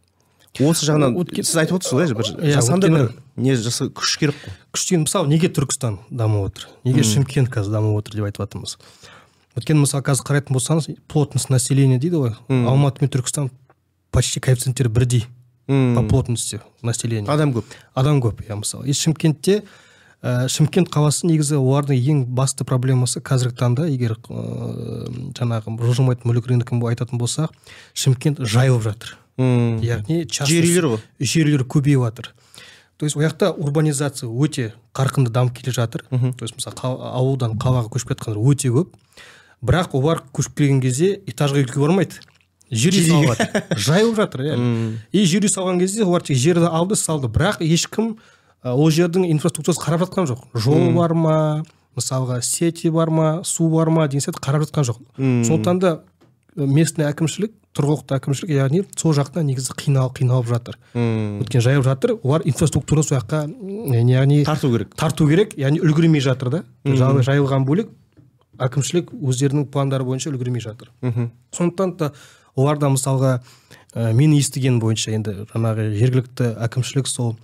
[0.63, 4.53] Осы жағынан сіз айтып отырсыз ғой бір Иә, жасанды бір не жаса күш керек қой.
[4.73, 6.69] күш деген мысалы неге түркістан дамып отыр?
[6.85, 8.77] Неге шымкент қазір дамып отыр деп айтып жатырмыз?
[9.59, 12.37] Өйткені мысалы қазір қарайтын болсаңыз плотность населения дейді ғой.
[12.49, 13.51] Алматы мен түркістан
[14.15, 15.27] почти коэффициенттері бірдей
[15.67, 17.31] по плотности населения.
[17.31, 17.65] Адам көп.
[17.95, 18.87] Адам көп иә мысалы.
[18.87, 19.65] И шымкентте
[20.23, 26.47] ә, шымкент қаласы негізі олардың ең басты проблемасы қазіргі таңда егер ә, жаңағы жылжымайтын мүлік
[26.51, 27.51] рыногын айтатын болсақ
[27.95, 29.17] шымкент жайылып жатыр.
[29.39, 31.01] Яғни жер үйлер ғой.
[31.19, 32.35] жер үйлер көбейіп жатыр.
[32.97, 36.05] То есть ол жақта урбанизация өте қарқынды дамып келе жатыр.
[36.11, 38.95] То есть мысалы ауылдан қалаға көшіп кеткендер өте көп.
[39.65, 42.21] Бірақ олар көшіп келген кезде этажға үйге бармайды.
[42.71, 43.79] Жер үй салып жатыр.
[43.89, 44.57] Жайылып жатыр иә
[45.11, 47.27] и жер үй салған кезде олар тек жерді алды салды.
[47.27, 48.19] Бірақ ешкім
[48.63, 50.47] ол жердің инфраструктурасын қарап жатқан жоқ.
[50.55, 51.65] Жол бар ма?
[51.99, 53.43] Мысалға сети бар ма?
[53.45, 54.07] Су бар ма?
[54.09, 55.03] Деген сияқты қарап жатқан жоқ.
[55.19, 55.93] Сондықтан да
[56.57, 60.77] местный әкімшілік тұрғылықты әкімшілік яғни сол жақта негізі қиналып қиналып жатыр.
[60.95, 61.41] Мм.
[61.43, 62.13] өйткені жайылып жатыр.
[62.23, 63.41] Олар инфраструктураны сол жаққа
[64.15, 64.95] яғни тарту керек.
[64.95, 66.63] тарту керек яғни үлгермей жатыр да.
[66.85, 67.91] Жай- жайылған бөлек
[68.59, 70.91] әкімшілік өздерінің пландары бойынша үлгермей жатыр.
[71.03, 71.31] Мхм.
[71.53, 72.13] Сондықтан да
[72.55, 73.41] оларда мысалға
[73.95, 77.35] ә, мен естігенім бойынша енді жаңағы жергілікті әкімшілік сол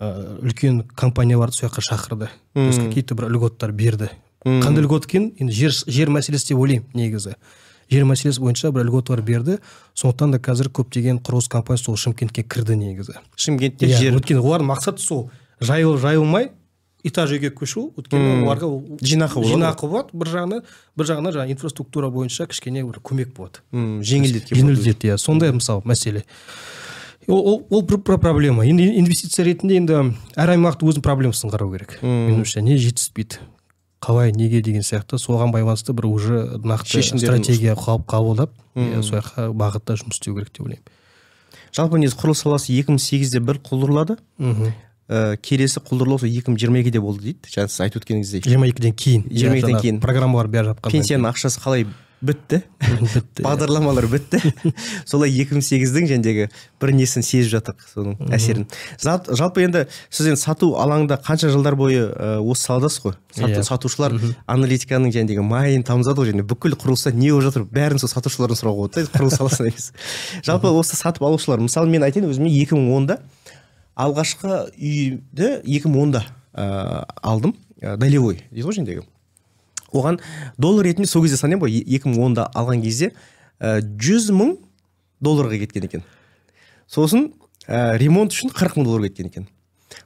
[0.00, 2.28] ә, үлкен компанияларды сол жаққа шақырды.
[2.54, 4.08] То есть какие то бір льготтар берді.
[4.44, 7.34] Қандай льгот екенін енді жер, жер мәселесі деп ойлаймын негізі.
[7.90, 9.58] Жер мәселесі бойынша бір льготалар берді.
[9.94, 13.18] Сондықтан да қазір көптеген құрылыс компаниясы сол шымкентке кірді негізі.
[13.36, 15.30] Шымкентте иә жер өйткені олардың мақсаты сол.
[15.60, 16.52] Жайыл жайылмай
[17.04, 19.52] этаж үйге көшу өйткені оларға ол жинақы болады.
[19.52, 20.08] жинақы болады.
[20.16, 20.62] Бір жағынан
[20.96, 23.60] бір жағынан жаңағы инфраструктура бойынша кішкене бір көмек болады.
[23.72, 24.62] Жеңілдеткен болады.
[24.62, 25.18] жеңілдетеді иә.
[25.18, 26.24] Сондай мысалы мәселе.
[27.26, 28.66] Ол, бір, проблема.
[28.66, 30.00] Енді инвестиция ретінде енді
[30.36, 31.98] әр аймақтың өзінің проблемасын қарау керек.
[32.02, 33.40] Меніңше не жетіспейді.
[34.04, 35.16] Қалай неге деген сияқты.
[35.16, 40.52] Соған байланысты бір уже нақты стратегия қаб- қабылдап иә, сол жаққа бағытта жұмыс істеу керек
[40.52, 40.84] деп ойлаймын.
[41.74, 44.72] Жалпы негізі құрылыс саласы 2008-де бір құлдырлады мхм.
[45.08, 47.48] Ә, келесі құлдырлау сол 2022-де болды дейді.
[47.50, 48.44] Жаңа сіз айтып өткеніңіздей.
[48.46, 49.98] жиырма екіден кейін 22-ден жаңағы кейін.
[50.00, 51.84] программалар бәрі жапқан пенсияның ақшасы қалай
[52.24, 52.58] бітті.
[53.14, 53.42] Бітті.
[53.44, 54.40] Бағдарламалар бітті.
[55.10, 56.46] Солай 2008-дің жәндегі
[56.80, 58.64] бір несін сезіп жатыр соның әсерін.
[59.04, 63.16] Жалпы енді сіз енді сату алаңында қанша жылдар бойы ә, осы саладасыз ғой?
[63.36, 63.62] Сату- Иә.
[63.68, 67.66] сатушылар аналитиканың жәндегі майын тамызады ғой және бүкіл құрылыста не болып жатыр?
[67.68, 69.90] Бәрін сол сатушылардан сұрауға болады да құрылыс саласында емес.
[70.44, 73.20] Жалпы осы сатып алушылар мысалы мен айтайын өзіме 2010-да
[73.94, 77.54] алғашқы үйді 2010-да ә, алдым.
[77.82, 79.02] Ә, долевой дейді ғой жәндегі
[79.94, 80.20] оған
[80.58, 83.12] доллар ретінде сол кезде санаймын ғой екі мың онда алған кезде
[83.60, 84.56] ә, жүз мың
[85.24, 86.04] долларға кеткен екен.
[86.90, 87.30] Сосын
[87.66, 89.48] ә, ремонт үшін қырық мың доллар кеткен екен.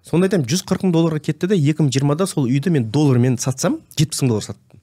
[0.05, 3.39] Сонда айтамын жүз қырық мың долларға кетті да екі мың жиырмада сол үйді мен доллармен
[3.41, 4.83] сатсам жетпіс мың доллар саттым.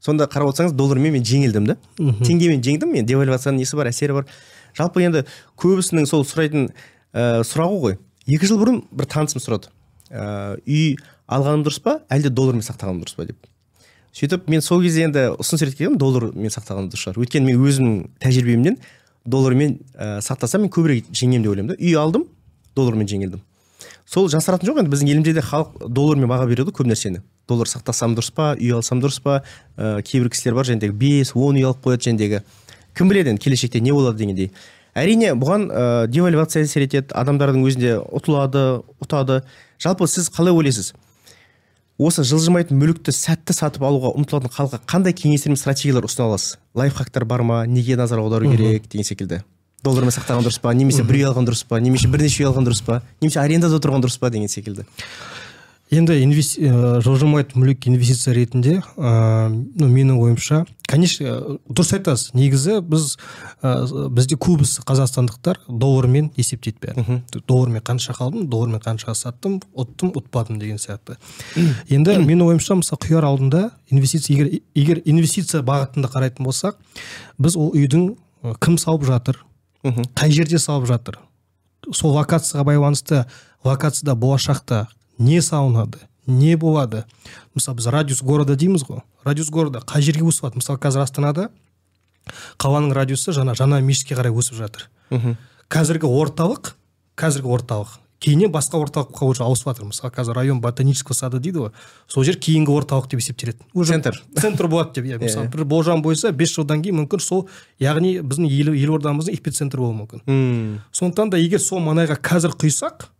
[0.00, 1.76] Сонда қарап отырсаңыз доллармен мен жеңілдім да.
[1.98, 4.28] Теңгемен жеңдім мен девальвацияның несі бар әсері бар.
[4.76, 5.24] Жалпы енді
[5.58, 7.98] көбісінің сол сұрайтын ә, сұрағы ғой.
[8.28, 9.72] Екі жыл бұрын бір танысым сұрады.
[10.10, 10.96] Ә, үй
[11.26, 12.00] алғаным дұрыс па?
[12.12, 13.26] Әлде доллармен сақтағаным дұрыс па?
[13.26, 13.40] деп.
[14.16, 17.18] Сөйтіп мен сол кезде енді ұсыныс ретке доллармен сақтағаным дұрыс шығар.
[17.20, 18.78] Өйткені мен өзімнің тәжірибемнен
[19.28, 21.76] доллармен ә, сақтасам мен көбірек жеңемін деп ойлаймын да.
[21.76, 22.24] Үй алдым
[22.78, 23.42] доллармен жеңілдім.
[24.08, 27.20] Сол жасыратын жоқ енді біздің елімізде де халық доллармен баға береді ғой көп нәрсені.
[27.46, 29.42] Доллар сақтасам дұрыс па үй алсам дұрыс па
[29.76, 32.40] ә, кейбір кісілер бар жәндегі бес он үй алып қояды жәндегі
[32.96, 34.52] кім біледі енді келешекте не болады дегендей.
[34.96, 39.42] Әрине бұған ә, девальвация әсер етеді адамдардың өзінде ұтылады ұтады.
[39.82, 40.94] Жалпы сіз қалай ойлайсыз?
[41.96, 46.58] Осы жылжымайтын мүлікті сәтті сатып алуға ұмтылатын халыққа қандай кеңестер мен стратегиялар ұсына аласыз?
[46.76, 47.62] Лайфхактар бар ма?
[47.66, 49.40] Неге назар аудару керек деген секілді.
[49.84, 50.74] Доллармен сақтаған дұрыс па?
[50.76, 51.80] Немесе бір үй алған дұрыс па?
[51.80, 53.00] Немесе бірнеше үй алған дұрыс па?
[53.22, 54.30] Немесе арендада тұрған дұрыс па?
[54.34, 54.84] Деген секілді.
[55.90, 62.32] Енді ә, жылжымайтын мүлік инвестиция ретінде ә, ну менің ойымша конечно дұрыс айтасыз.
[62.34, 63.14] Негізі біз
[63.62, 67.20] ә, бізде көбісі қазақстандықтар доллармен есептейді бәрін.
[67.46, 71.20] Доллармен қанша қалдым доллармен қанша саттым ұттым ұтпадым деген сияқты.
[71.88, 76.82] Енді менің ойымша мысалы құяр алдында инвестиция егер, егер инвестиция бағытында қарайтын болсақ
[77.38, 78.10] біз ол үйдің
[78.58, 79.42] кім салып жатыр
[80.18, 81.20] қай жерде салып жатыр.
[81.94, 83.24] Сол локацияға байланысты
[83.62, 84.86] локацияда болашақта
[85.18, 87.04] не салынады не болады
[87.54, 91.50] мысалы біз радиус города дейміз ғой радиус города қай жерге өсіп жатыр мысалы қазір астанада
[92.60, 94.88] қаланың радиусы жаңа жаңа мешітке қарай өсіп жатыр.
[95.70, 96.74] Қазіргі орталық
[97.18, 99.86] қазіргі орталық кейіннен басқа орталыққа уже ауысып жатыр.
[99.90, 101.72] Мысалы қазір район ботанического сада дейді ғой.
[102.08, 104.22] Сол жер кейінгі орталық деп есептеледі уже центр.
[104.40, 107.48] центр болады деп иә мысалы бір болжам бойынша бес жылдан кейін мүмкін сол
[107.78, 110.24] яғни біздің ел, елордамыздың эпицентрі болуы мүмкін.
[110.26, 110.80] Мм.
[110.92, 113.10] Сондықтан да егер сол маңайға қазір құйсақ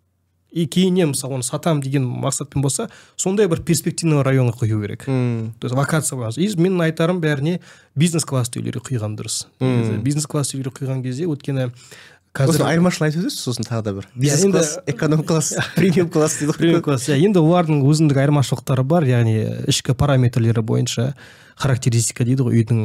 [0.57, 2.89] и кейіннен мысалы оны сатамын деген мақсатпен болса
[3.21, 5.07] сондай бір перспективный районға құю керек.
[5.07, 5.53] Мм.
[5.61, 7.61] То есть локация и менің айтарым бәріне
[7.95, 9.47] бизнес класс үйлерге құйған дұрыс.
[10.03, 11.69] Бизнес класс үйлерге құйған кезде өйткені
[12.37, 14.09] қазір айырмашылығын айтып өтесіз сосын тағы да бір?
[14.15, 16.59] Бизнес класс эконом класс премиум класс дейді ғой.
[16.59, 19.37] Премиум класс иә енді олардың өзіндік айырмашылықтары бар яғни
[19.73, 21.15] ішкі параметрлері бойынша
[21.57, 22.83] характеристика дейді ғой үйдің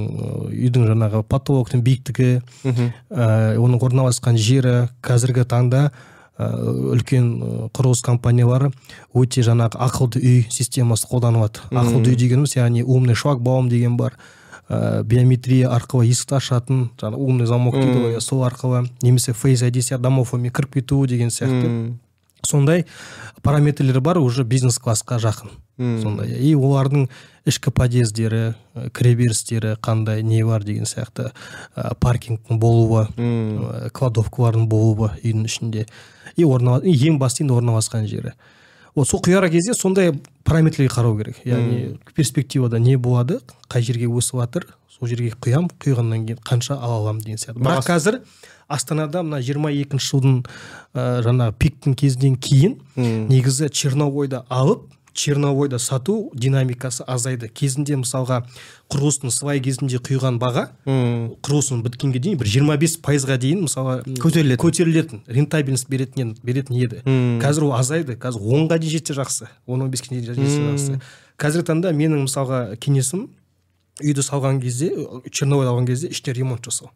[0.56, 2.30] үйдің жаңағы потолоктың биіктігі
[2.64, 2.94] мхм.
[3.12, 5.90] ә, оның орналасқан жері қазіргі таңда
[6.39, 8.72] үлкен ы, құрылыс компаниялары
[9.13, 11.63] өте жаңағы ақылды үй системасы қолданылады.
[11.70, 14.17] Ақылды үй дегеніміз яғни умный шлагбаум деген бар.
[14.72, 19.82] Ә, биометрия арқылы есікті ашатын жаңағы умный замок дейді ғой сол арқылы немесе фейс айди
[19.84, 21.98] сияқты домофонмен кіріп кету деген сияқты.
[22.48, 22.86] Сондай
[23.44, 25.52] параметрлері бар уже бизнес классқа жақын.
[25.78, 26.30] Сондай.
[26.30, 27.08] И олардың
[27.46, 28.54] ішкі подъездері
[28.94, 31.32] кіреберістері қандай не бар деген сияқты
[31.76, 35.88] ә, паркингтің болуы ә, кладовкалардың болуы үйдің ішінде.
[36.36, 38.34] И орнала- ең басты енді орналасқан жері.
[38.96, 40.12] Вот сол құяр кезде сондай
[40.44, 41.36] параметрлерге қарау керек.
[41.46, 43.39] Яғни перспективада не болады
[43.70, 47.62] қай жерге өсіп жатыр сол жерге құямын құйғаннан кейін қанша ала аламын деген сияқты.
[47.63, 48.20] Бірақ қазір
[48.67, 50.46] астанада мына жиырма екінші жылдың
[50.96, 52.78] ә, жаңағы пиктің кезінен кейін
[53.30, 57.50] негізі черновойды алып черновойда сату динамикасы азайды.
[57.50, 58.41] Кезінде мысалға
[58.91, 61.36] құрылыстың свай кезінде құйған баға Мм.
[61.43, 64.58] құрылысың біткенге дейін бір 25 пайызға дейін мысалға Көтерілетін.
[64.63, 67.02] көтерілетін рентабельность беретін беретін еді.
[67.43, 71.02] Қазір ол азайды қазір онға дейін жетсе жақсы он он беске дейін жетсе жақсы.
[71.38, 73.28] Қазіргі таңда менің мысалға кеңесім
[74.02, 74.91] үйді салған кезде
[75.32, 76.89] черновой алған кезде ішіне ремонт жасау.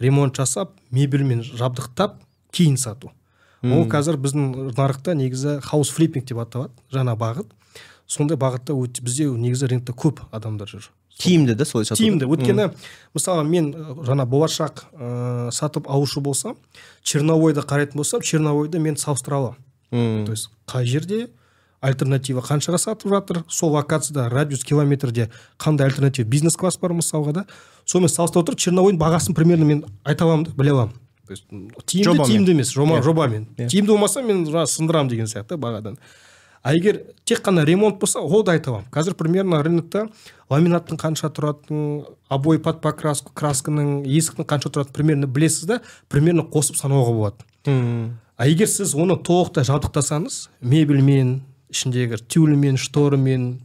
[0.00, 2.20] Ремонт жасап мебельмен жабдықтап
[2.52, 3.10] кейін сату.
[3.62, 7.50] Ол қазір біздің нарықта негізі хаус флиппинг деп аталады жаңа бағыт.
[8.06, 10.90] Сондай бағытта өте бізде негізі рынокта көп адамдар жүр.
[11.18, 12.28] Тиімді да солай сату тиімді.
[12.30, 12.70] Өйткені
[13.12, 13.72] мысалы мен
[14.06, 16.54] жаңа болашақ ыыы сатып алушы болсам
[17.02, 20.24] черновойды қарайтын болсам черновойды мен салыстыра аламын.
[20.24, 21.30] То есть қай жерде
[21.80, 27.46] альтернатива қаншаға сатып жатыр сол локацияда радиус километрде қандай альтернатива бизнес класс бар мысалға да
[27.84, 30.94] сонымен салыстыра отырып черновойдың бағасын примерно мен айта аламын да біле аламын.
[31.28, 31.44] То есть
[31.86, 32.26] тиімді Жобамен.
[32.32, 33.02] тиімді емес жоба, Иә.
[33.04, 35.96] жобамен тиімді болмаса мен жаңағы сындырамын деген сияқты бағадан
[36.62, 40.08] а егер тек қана ремонт болса ол да айта аламын қазір примерно рынокта
[40.50, 46.74] ламинаттың қанша тұратынын обой под покраску красканың есіктің қанша тұратынын примерно білесіз да примерно қосып
[46.80, 47.36] санауға болады
[47.66, 48.18] Мм.
[48.36, 53.60] а егер сіз оны толықтай жабдықтасаңыз мебельмен ішіндегі тюльмен шторымен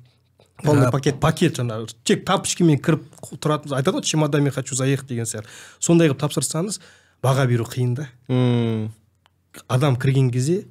[0.64, 1.20] Полный пакет.
[1.20, 3.02] пакет жаңағы тек тапочкамен кіріп
[3.42, 5.50] тұратын айтады ғой чемоданмен хочу заехать деген сияқты
[5.80, 6.80] сондай қылып тапсырсаңыз
[7.24, 8.08] баға беру қиын да.
[9.68, 10.64] Адам кірген кезде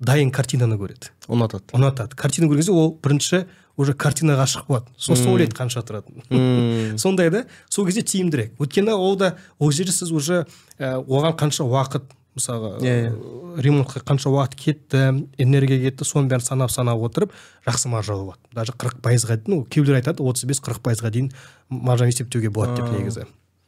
[0.00, 1.12] дайын картинаны көреді.
[1.28, 1.72] Ұнатады.
[1.76, 2.16] Ұнатады.
[2.16, 7.44] Картина көрген кезде ол бірінші уже картина ғашық болады сосын ойлайды қанша тұратынын сондай да
[7.68, 8.54] сол кезде тиімдірек.
[8.60, 10.46] Өйткені ол да ол жерде сіз уже
[10.78, 15.02] ә, оған қанша уақыт мысалға Иә, ә, ремонтқа қанша уақыт кетті
[15.40, 17.32] энергия кетті соның бәрін санап санап отырып
[17.66, 18.40] жақсы маржа болады.
[18.52, 21.32] Даже қырық пайызға ну кейбіреулер айтады отыз бес қырық пайызға дейін
[21.68, 23.26] маржаны есептеуге болады деп негізі.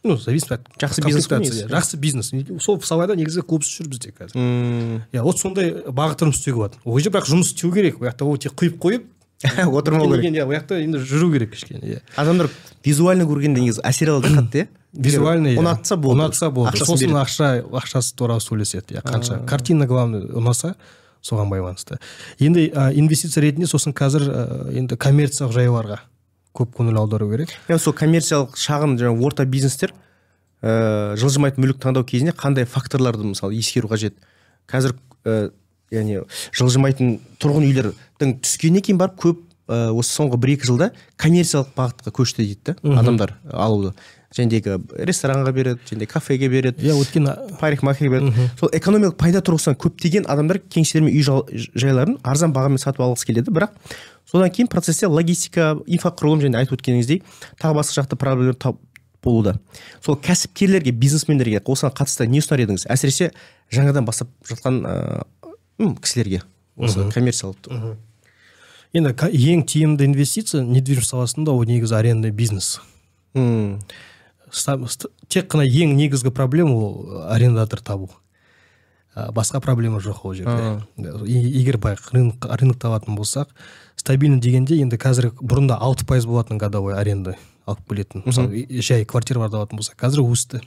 [0.09, 2.33] Ну зависит от Жақсы бизнес жақсы бизнес.
[2.65, 5.05] Сол салада негізі көбісі жүр бізде қазір.
[5.13, 8.01] Иә вот сондай бағыт жұмыс істеуге болады ол жерде бірақ жұмыс істеу керек.
[8.01, 9.07] Ол жақта ол тек құйып қойып
[9.79, 10.33] отырмау керек.
[10.35, 12.01] иә ол жақта енді жүру керек кішкене иә.
[12.17, 12.49] Адамдар
[12.85, 14.69] визуально көргенде негізі әсер алады қатты иә?
[14.99, 15.61] Визуально иә.
[15.61, 19.45] ұнатса болды ұнатса болды сосын ақша ақшасы туралы сөйлеседі иә қанша.
[19.47, 20.75] Картина главное ұнаса
[21.23, 21.99] соған байланысты.
[22.41, 24.25] Енді инвестиция ретінде сосын қазір
[24.73, 25.99] енді коммерциялық жайларға.
[26.57, 27.53] Көп көңіл аудару керек.
[27.69, 29.93] Яғни сол коммерциялық шағын жаңағы орта бизнестер
[30.63, 34.17] ә, жылжымайтын мүлік таңдау кезінде қандай факторларды мысалы ескеру қажет?
[34.71, 35.51] Қазір ә,
[35.95, 36.23] яғни
[36.57, 42.15] жылжымайтын тұрғын үйлердің түскеннен кейін барып көп ә, осы соңғы бір екі жылда коммерциялық бағытқа
[42.19, 43.95] көшті дейді да адамдар алуды.
[44.37, 44.77] Жәндегі
[45.09, 48.49] ресторанға береді және кафеге береді иә өйткені парикмахерге береді.
[48.61, 51.25] Сол экономикалық пайда тұрғысынан көптеген адамдар кеңселер мен үй
[51.81, 53.55] жайларын арзан бағамен сатып алғысы келеді.
[53.57, 53.73] Бірақ
[54.29, 57.23] содан кейін процесте логистика инфрақұрылым және айтып өткеніңіздей
[57.57, 58.77] тағы басқа жақты проблемалар
[59.25, 59.57] болуда.
[60.05, 62.85] Сол кәсіпкерлерге бизнесмендерге осыған қатысты не ұсынар едіңіз?
[62.93, 63.33] Әсіресе
[63.73, 66.43] жаңадан бастап жатқан ыыы кісілерге
[66.77, 67.97] осы коммерциялық.
[68.93, 72.79] Енді ең тиімді инвестиция недвижимость саласында ол негізі арендный бизнес.
[73.35, 73.81] Мм
[75.29, 78.11] тек қана ең негізгі проблема ол арендатор табу.
[79.15, 80.83] А, басқа проблема жоқ ол жерде.
[80.97, 83.49] Е- егер былай рынок рынок табатын болсақ
[83.97, 87.35] стабильно дегенде енді қазір бұрында алты пайыз болатын годовой аренда
[87.67, 88.23] алып келетін.
[88.27, 90.63] Мысалы жай квартираларды алатын болсақ қазір өсті.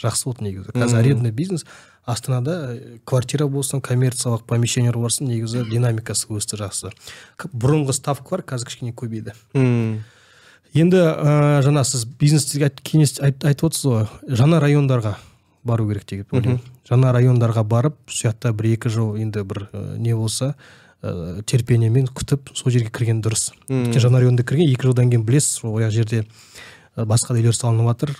[0.00, 0.72] Жақсы болды негізі.
[0.72, 1.66] Қазір арендный бизнес
[2.04, 6.94] астанада э, квартира болсын коммерциялық помещениялар болсын негізі динамикасы өсті жақсы.
[7.52, 9.34] Бұрынғы ставка бар қазір кішкене көбейді.
[9.52, 10.00] Мм.
[10.74, 12.06] Енді ә, жаңа сіз
[12.62, 14.06] айт- кеңес айт- айтып отырсыз ғой
[14.38, 15.16] жаңа райондарға
[15.64, 19.98] бару керек деп ойлаймын жаңа райондарға барып сол жақта бір екі жыл енді бір ә,
[19.98, 20.54] не болса
[21.02, 23.50] ә, терпениемен күтіп сол жерге кірген дұрыс.
[23.68, 26.24] Өйткені жаңа районда кірген екі жылдан кейін білесіз ояқ жерде
[26.96, 28.10] басқа да үйлер салынып жатыр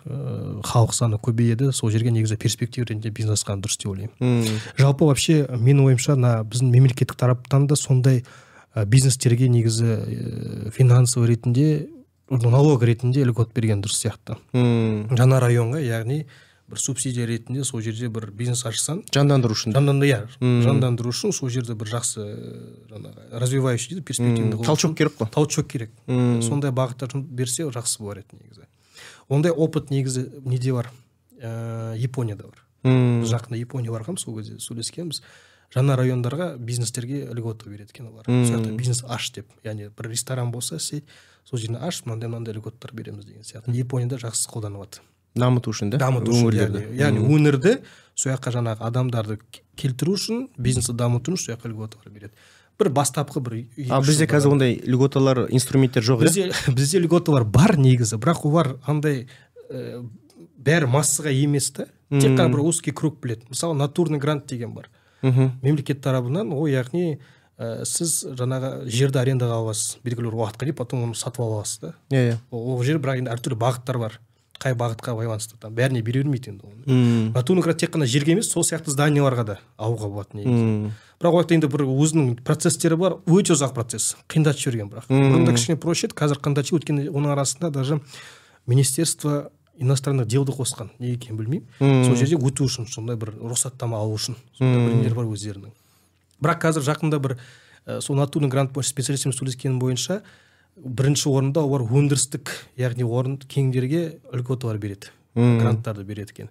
[0.65, 4.47] халық саны көбейеді сол жерге негізі перспектива ретінде бизнес ашқан дұрыс деп ойлаймын.
[4.79, 8.23] Жалпы вообще менің ойымша мына біздің мемлекеттік тараптан да сондай
[8.87, 11.89] бизнестерге негізі финансовый ретінде
[12.31, 14.37] налог ретінде льгот берген дұрыс сияқты.
[14.55, 15.11] Мм.
[15.19, 16.27] Жаңа районға яғни
[16.71, 19.75] бір субсидия ретінде сол жерде бір бизнес ашсаң жандандыру үшін.
[19.75, 20.21] Иә.
[20.38, 22.27] Жандандыру үшін сол жерде бір жақсы
[22.93, 25.31] жаңағы развивающий дейді перспективный толчок керек қой.
[25.35, 25.90] Толчок керек.
[26.07, 28.66] Сондай бағытта жұмыс берсе жақсы болар еді негізі.
[29.29, 30.90] Ондай опыт негізі неде бар?
[31.40, 32.62] Ә, японияда бар.
[32.85, 33.23] Мм.
[33.25, 35.23] Біз жақында япония барғанбыз сол кезде сөйлескенбіз.
[35.75, 38.27] Жаңа райондарға бизнестерге льгота береді екен олар.
[38.27, 41.07] Сол жақта бизнес аш деп яғни бір ресторан болса істейді
[41.51, 43.75] сол жерде аш мынандай мынандай льготтар береміз деген сияқты.
[43.75, 45.03] Японияда жақсы қолданып жатыр
[45.35, 47.75] дамыту үшін да дамыту үшін өңірлерді яғни, өңірді
[48.19, 49.37] сол жаққа жаңағы адамдарды
[49.79, 52.35] келтіру үшін бизнесті дамыту үшін сол жаққа льготалар береді.
[52.81, 53.55] бір бастапқы бір
[53.91, 56.27] а бізде қазір ондай льготалар инструменттер жоқ иә?
[56.27, 59.29] бізде бізде льготалар бар негізі бірақ олар андай
[59.71, 60.03] ә,
[60.59, 63.47] бәрі массаға емес та тек қана бір узкий круг біледі.
[63.51, 64.91] Мысалы натурный грант деген бар.
[65.23, 65.61] Мхм.
[65.63, 67.21] Мемлекет тарапынан ол яғни
[67.61, 71.85] ә, сіз жаңағы жерді арендаға аласыз белгілі бір уақытқа дейін потом оны сатып ала аласыз
[71.85, 71.92] да?
[72.11, 72.38] Иә иә.
[72.51, 74.18] Ол ол жер бірақ енді әртүрлі бағыттар бар.
[74.61, 77.33] Қай бағытқа байланысты там бәріне бере бермейді енді оны.
[77.33, 77.62] Мм.
[77.62, 80.92] Грант тек қана жерге емес сол сияқты зданияларға да алуға болады негізі.
[81.20, 84.16] Бірақ ол жақта енді бір өзінің процесстері бар өте ұзақ процесс.
[84.29, 85.09] Қиындатып жіберген бірақ.
[85.09, 88.01] Бұрында кішкене проще еді қазір қиындатып өйткені оның арасында даже
[88.66, 90.92] министерство иностранных делды қосқан.
[90.99, 92.05] Неге екенін білмеймін.
[92.05, 94.37] Сол жерде өту үшін сондай бір рұқсаттама алу үшін.
[94.59, 95.73] Сондай бір нелер бар өздерінің.
[96.40, 97.37] Бірақ қазір жақында бір
[97.87, 100.20] ә, сол натурный грант бойынша специалистпен сөйлескенім бойынша
[100.76, 106.50] бірінші орында олар өндірістік яғни орын кеңдерге льготалар береді гранттарды береді екен.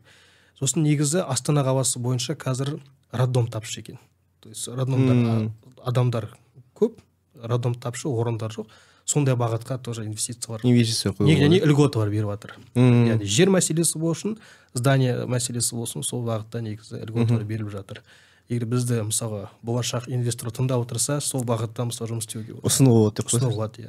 [0.60, 2.78] Сосын негізі астана қаласы бойынша қазір
[3.12, 4.00] роддом тапшы екен.
[4.40, 5.52] То есть роддомдар
[5.84, 6.30] адамдар
[6.76, 7.00] көп
[7.42, 8.68] роддом тапшы орындар жоқ.
[9.06, 12.56] Сондай бағытқа тоже инвестициялар инвестиция яғни льготалар беріп жатыр.
[12.76, 14.38] Яғни жер мәселесі болсын
[14.74, 18.04] здание мәселесі болсын сол бағытта негізі льготалар беріліп жатыр.
[18.50, 22.66] Егер бізді мысалы болашақ инвестор тыңдап отырса сол бағытта мысалы жұмыс істеуге болады.
[22.66, 23.88] Ұсынуға болады деп ұсынуға болады иә.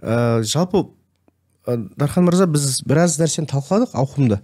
[0.00, 0.86] Ә, жалпы
[1.68, 4.40] ә, дархан мырза біз біраз нәрсені талқыладық ауқымды.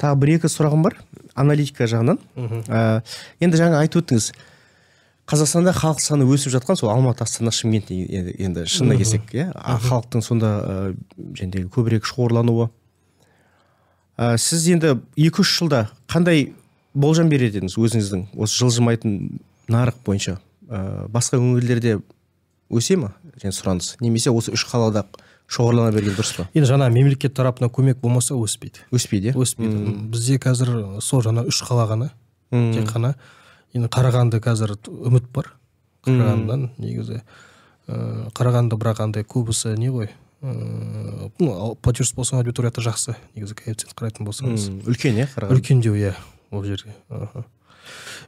[0.00, 0.96] Тағы бір екі сұрағым бар
[1.36, 2.16] аналитика жағынан.
[2.72, 3.02] Ә,
[3.44, 4.32] енді жаңа айтып өттіңіз
[5.28, 9.50] қазақстанда халық саны өсіп жатқан сол алматы астана шымкент енді, шынына келсек иә.
[9.58, 12.70] Халықтың сонда жаңағыдай көбірек шоғырлануы.
[14.16, 16.54] Ә, сіз енді екі үш жылда қандай
[16.96, 19.38] болжам берер едіңіз өзіңіздің осы жылжымайтын
[19.70, 20.38] нарық бойынша?
[20.66, 21.98] Ә, басқа өңірлерде
[22.72, 23.12] өсе ма?
[23.38, 23.94] Және сұраныс?
[24.00, 25.04] Немесе осы үш қалада
[25.46, 26.48] шоғырлана берген дұрыс па?
[26.56, 28.82] Енді жаңа мемлекет тарапынан көмек болмаса өспейді.
[28.90, 29.36] Өспейді иә?
[29.38, 29.94] Өспейді.
[30.10, 30.72] Бізде қазір
[31.04, 32.10] сол жаңа үш қала ғана.
[32.50, 33.14] Тек қана.
[33.76, 35.52] Енді қарағанды қазір үміт бар.
[36.06, 37.20] Қарағандыдан негізі.
[37.86, 40.10] Ыыы қарағанды бірақ андай көбісі не ғой?
[40.42, 43.14] Ыыы ну ал платеж болсын аудиторияда жақсы.
[43.36, 44.66] Негізі коэффициент қарайтын болсаңыз.
[44.86, 45.60] Үлкен иә қарағанды?
[45.60, 46.14] Үлкендеу иә.
[46.50, 46.94] Ол жерге.
[47.08, 47.44] Аха.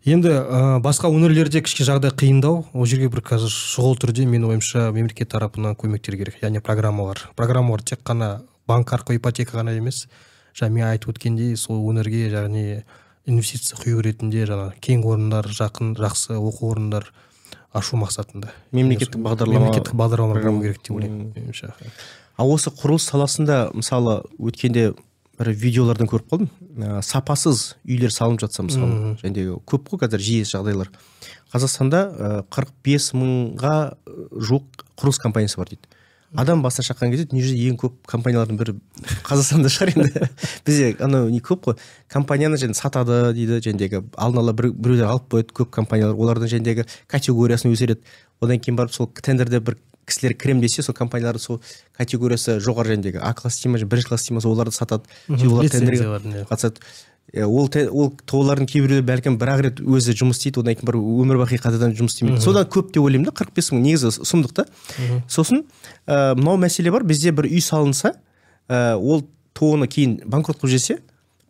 [0.04, 2.64] енді ә, басқа өңірлерде кішкене жағдай қиындау.
[2.72, 6.38] Ол жерге бір қазір шұғыл түрде менің ойымша мемлекет тарапынан көмектер керек.
[6.42, 7.28] Яғни программалар.
[7.36, 10.06] Программалар тек қана банк арқылы ипотека ғана емес.
[10.54, 12.82] Жаңа мен айтып өткендей сол өңірге яғни
[13.28, 17.10] инвестиция құю ретінде жаңа кең орындар жақын жақсы оқу орындар
[17.72, 18.52] ашу мақсатында.
[18.72, 21.72] Мемлекеттік бағдарлама мемлекеттік бағдарламалар болу керек деп ойлаймын меніңше.
[22.38, 24.92] А осы құрылыс саласында мысалы өткенде
[25.38, 26.48] бір видеолардан көріп қалдым.
[26.78, 30.90] Ә, сапасыз үйлер салынып жатса мысалы және көп қой қазір жиі жағдайлар.
[31.52, 32.02] Қазақстанда
[32.52, 33.76] қырық бес мыңға
[34.34, 35.88] жуық құрылыс компаниясы бар дейді.
[36.36, 38.74] Адам басына шаққан кезде дүниежүзі ең көп компаниялардың бірі
[39.24, 40.26] қазақстанда шығар енді.
[40.66, 41.78] Бізде анау не көп қой.
[42.12, 46.18] Компанияны және сатады дейді жәндегі алдын ала бір, біреулер алып қояды көп компаниялар.
[46.20, 48.04] Олардың жәндегі категориясын өсіреді.
[48.44, 49.78] Одан кейін барып сол тендерде бір
[50.08, 51.60] кісілер кірем десе сол компаниялар сол
[51.96, 56.46] категориясы жоғары жәндегі а класс дей ма бірінші класс дей ма оларды сатады олар тендерге
[56.48, 56.82] қатысады.
[57.44, 61.42] Ол ол олардың кейбіреулері бәлкім бір ақ рет өзі жұмыс істейді одан кейін бір өмір
[61.42, 62.40] бақи қайтадан жұмыс істемейді.
[62.40, 64.64] Содан көп деп ойлаймын да қырық бес мың негізі сұмдық та.
[65.28, 65.66] Сосын
[66.06, 68.14] ә, мынау мәселе бар бізде бір үй салынса
[68.64, 71.02] ә, ол то кейін банкрот қылып жіберсе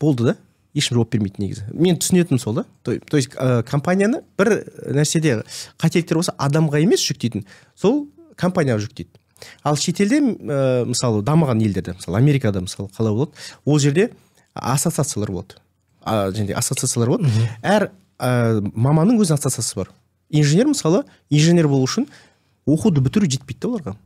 [0.03, 0.37] болды да
[0.75, 1.71] ешкім жауап бермейді негізі.
[1.71, 2.65] Мен түсінетінім сол да.
[2.83, 5.45] То, то есть ә, компанияны бір нәрседе
[5.79, 7.47] қателіктер болса адамға емес жүктейтін.
[7.79, 9.19] Сол компанияға жүктейді
[9.63, 13.33] ал шетелде ә, мысалы дамыған елдерде мысалы америкада мысалы қалай болады?
[13.65, 14.11] Ол жерде
[14.55, 15.55] ассоциациялар болады.
[16.05, 17.31] Және ассоциациялар болады.
[17.63, 19.91] Әр ә, маманның өз ассоциациясы бар.
[20.31, 22.09] Инженер мысалы инженер болу үшін
[22.67, 23.97] оқуды бітіру жетпейді да оларға.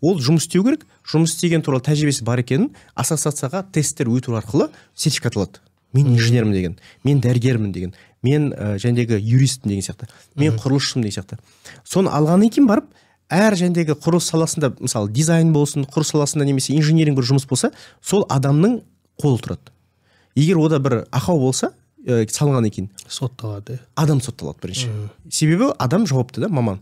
[0.00, 5.36] Ол жұмыс істеу керек жұмыс істеген туралы тәжірибесі бар екенін ассоциацияға тесттер өту арқылы сертификат
[5.36, 5.62] алады.
[5.92, 11.18] Мен инженермін деген мен дәрігермін деген мен ә, жәндегі юристпін деген сияқты мен құрылысшымын деген
[11.18, 11.38] сияқты.
[11.84, 12.86] Соны алғаннан кейін барып
[13.32, 17.72] әр жәндегі құрылыс саласында мысалы дизайн болсын құрылыс саласында немесе инженеринг бір жұмыс болса
[18.04, 18.80] сол адамның
[19.22, 19.72] қолы тұрады.
[20.36, 21.72] Егер ода бір ақау болса
[22.06, 23.78] ә, салынғаннан кейін сотталады.
[23.96, 24.90] Адам сотталады бірінші.
[25.30, 26.80] Себебі адам жауапты да маман.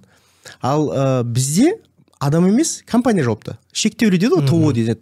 [0.62, 1.76] Ал ә, бізде
[2.18, 3.56] адам емес компания жауапты.
[3.72, 4.96] Шектеулі дейді ғой тоо дейді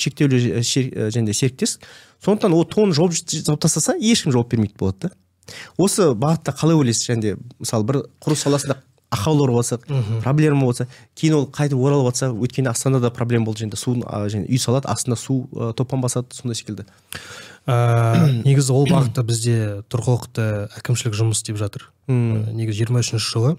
[0.00, 1.78] шектеулі және серіктес.
[2.24, 5.16] Сондықтан ол тоны жауып, жауып тастаса ешкім жауап бермейтін болады да.
[5.80, 7.08] Осы бағытта қалай ойлайсыз?
[7.10, 8.76] Және мысалы бір құрылыс саласында
[9.10, 9.78] ақаулар болса
[10.22, 10.86] проблема болса
[11.18, 15.18] кейін ол қайтып оралып жатса өйткені астанада проблема болды және су және үй салады астында
[15.18, 15.42] су
[15.76, 16.86] топан басады сондай секілді.
[18.46, 19.56] Негізі ол бағытта бізде
[19.92, 20.46] тұрғылықты
[20.80, 21.90] әкімшілік жұмыс істеп жатыр.
[22.08, 22.14] Ә,
[22.54, 23.52] негізі жиырма үшінші жылы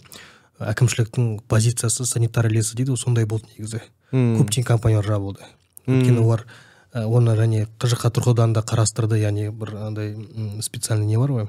[0.62, 3.84] әкімшіліктің позициясы санитар лесі дейді сондай болды негізі.
[4.12, 5.46] Көптеген компаниялар жабылды.
[5.86, 6.46] Өйткені олар
[6.94, 10.16] оны және қжқ тұрғыдан да қарастырды яғни бір андай
[10.62, 11.48] специальный не бар ғой?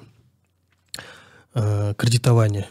[1.55, 2.69] Ә, кредитование.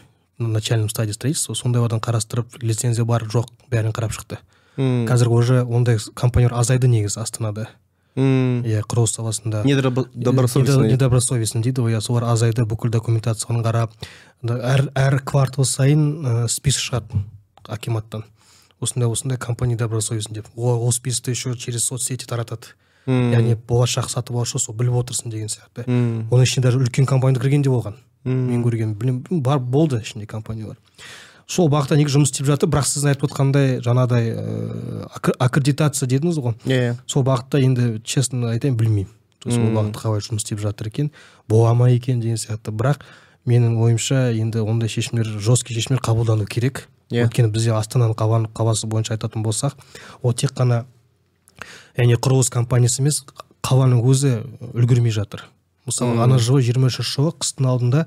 [0.48, 4.38] Начальном стадии строительства сондайлардан қарастырып лицензия бар жоқ бәрін қарап шықты.
[4.76, 7.68] Қазір уже ондай компаниялар азайды негізі астанада.
[8.16, 9.62] Иә құрылыс саласында.
[9.64, 11.62] Недобросовестный.
[11.62, 13.92] Дейді ғой иә солар азайды бүкіл документацияны қарап
[14.42, 17.22] әр әр квартал сайын ә, список шығады
[17.64, 18.24] акиматтан.
[18.80, 20.46] Осындай осындай компания добросовестный деп.
[20.56, 22.74] Ол, ол списокты еще через соцсети таратады.
[23.06, 25.86] Яғни болашақ сатып алушы сол біліп отырсын деген сияқты.
[25.86, 27.96] Оның ішінде даже үлкен компания кірген де болған.
[28.24, 30.76] Мен көрген білмеймін бар болды ішінде компаниялар.
[31.50, 32.70] Сол бағытта негізі жұмыс істеп жатыр?
[32.70, 36.54] Бірақ сіздің айтып отқандай жаңағыдай ыыы э, аккредитация дедіңіз ғой.
[36.64, 37.00] Иә yeah.
[37.06, 39.10] сол бағытта енді честно айтайын білмеймін.
[39.42, 41.10] Сол бағытта қалай жұмыс істеп жатыр екен
[41.50, 42.72] бола ма екен деген сияқты.
[42.72, 43.02] Бірақ
[43.44, 46.86] менің ойымша енді ондай шешімдер жесткий шешімдер қабылдану керек.
[47.10, 47.26] Иә.
[47.26, 48.16] Өйткені бізде астананың
[48.54, 49.74] қаласы бойынша айтатын болсақ
[50.22, 50.84] ол тек қана
[51.98, 53.24] яғни құрылыс компаниясы емес
[53.66, 54.38] қаланың өзі
[54.72, 55.44] үлгермей жатыр.
[55.86, 58.06] Мысалы ана жылы жиырма үшінші жылы қыстың алдында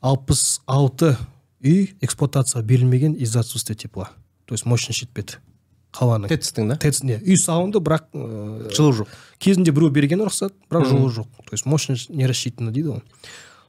[0.00, 1.16] алпыс алты
[1.62, 4.10] үй эксплуатацияға берілмеген из за отсутствия тепла.
[4.46, 5.38] То есть мощность жетпеді
[5.92, 6.28] қаланың.
[6.32, 6.76] Тэц да?
[6.80, 9.08] Тэц иә үй салынды бірақ ыыы жылу жоқ.
[9.38, 11.28] кезінде біреу берген рұқсат бірақ жылу жоқ.
[11.46, 13.02] То есть мощность не рассчитана дейді ғой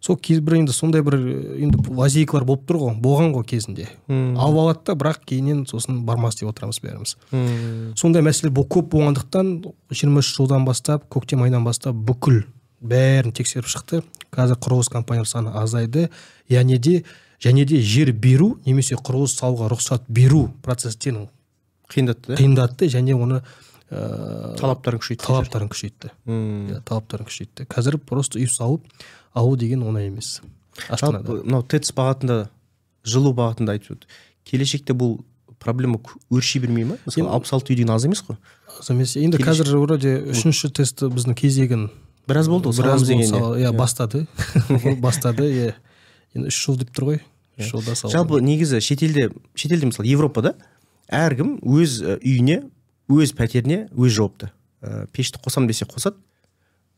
[0.03, 1.15] сол кейбір енді сондай бір
[1.63, 3.87] енді лазейкалар болып тұр ғой болған ғой кезінде.
[4.09, 7.15] Алып алады да бірақ кейіннен сосын бармас деп отырамыз бәріміз.
[7.95, 9.53] Сондай мәселе көп болғандықтан
[9.91, 12.43] жиырма үш жылдан бастап көктем айынан бастап бүкіл
[12.83, 14.03] бәрін тексеріп шықты.
[14.33, 16.09] Қазір құрылыс компаниялар саны азайды.
[16.49, 17.03] Және де
[17.43, 21.27] және де жер беру немесе құрылыс салуға рұқсат беру процестерін
[21.91, 23.41] қиындатты қиындатты және оны
[23.91, 26.13] ыыы талаптарын күшейтті талаптарын күшейтті.
[26.25, 27.67] Иә талаптарын күшейтті.
[27.69, 28.87] Қазір просто үй салып
[29.33, 30.39] алу деген оңай емес.
[30.89, 32.47] Жалпы мынау тэц бағытында
[33.03, 34.07] жылу бағытында айтып
[34.47, 35.19] келешекте бұл
[35.59, 35.99] проблема
[36.31, 36.97] өрши бермей ма?
[37.05, 38.39] Мысалы алпыс алты үй деген аз емес қой?
[38.79, 39.15] Аз емес.
[39.19, 41.89] Енді қазір вроде үшінші тестті біздің кезегін
[42.27, 43.27] біраз болды ғой біраз иә,
[43.59, 43.71] иә.
[43.75, 44.25] бастады.
[45.03, 45.71] Бастады иә.
[46.33, 47.21] Енді үш жыл деп тұр ғой.
[47.59, 50.55] Үш жылда жалпы негізі шетелде шетелде мысалы европада
[51.11, 52.63] әркім өз үйіне
[53.11, 54.51] өз пәтеріне өз жауапты.
[54.81, 56.17] Ә, пешті қосамын десе қосады.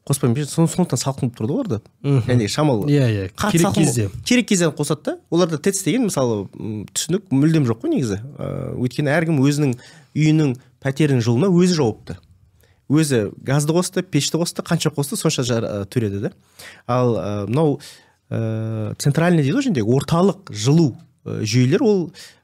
[0.06, 2.86] Қоспаймын сондықтан салқын болып тұрады оларда яғни шамалы.
[2.94, 3.30] Иә иә.
[3.50, 4.10] Керек кезде.
[4.24, 5.18] керек кезде қосады да.
[5.34, 6.46] Оларда тэц деген мысалы
[6.94, 8.20] түсінік мүлдем жоқ қой негізі.
[8.38, 9.74] Ыыы өйткені әркім өзінің
[10.14, 10.54] үйінің
[10.86, 12.20] пәтерінің жылуына өзі жауапты.
[12.90, 16.32] Өзі газды қосты пешті қосты қанша қосты сонша төледі да
[16.88, 17.16] ал
[17.48, 17.80] мынау
[18.30, 22.00] ыыы центральный дейді ғой орталық жылу ә, жүйелер ол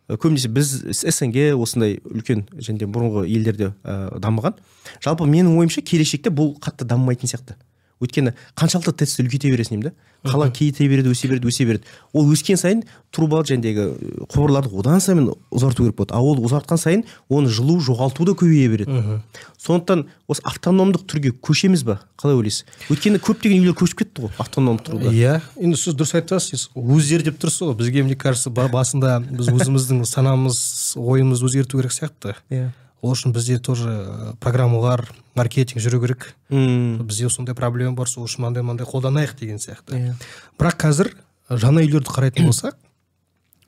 [0.08, 4.58] ә, көбінесе біз снг осындай үлкен және бұрынғы елдерде ә, дамыған.
[5.02, 7.58] Жалпы менің ойымша келешекте бұл қатты дамымайтын сияқты.
[8.02, 9.94] Өйткені қаншалықты тэц үлкейте бересің деймін да?
[10.22, 11.88] Қала кейіте береді өсе береді өсе береді.
[12.14, 13.88] Ол өскен сайын труба жәндегі
[14.30, 16.14] құбырларды одан сайын ұзарту керек болады.
[16.14, 19.22] Ал ол ұзартқан сайын оны жылу жоғалту да көбейе береді.
[19.58, 21.98] Сондықтан осы автономдық түрге көшеміз ба?
[22.22, 22.68] Қалай ойлайсыз?
[22.94, 25.10] Өйткені көптеген үйлер көшіп кетті ғой автономды тұруда.
[25.10, 27.80] Иә енді сіз дұрыс айтып өздері деп тұрсыз ғой.
[27.82, 30.62] Бізге мне кажется басында біз өзіміздің санамыз
[31.02, 32.38] ойымызды өзгерту керек сияқты.
[32.50, 32.70] Иә.
[33.02, 36.36] Ол үшін бізде тоже программалар маркетинг жүру керек.
[36.50, 37.04] Мм.
[37.08, 39.98] Бізде сондай проблема бар сол үшін мынандай мынандай қолданайық деген сияқты.
[39.98, 40.16] Иә.
[40.60, 41.14] Бірақ қазір
[41.50, 42.78] жаңа үйлерді қарайтын болсақ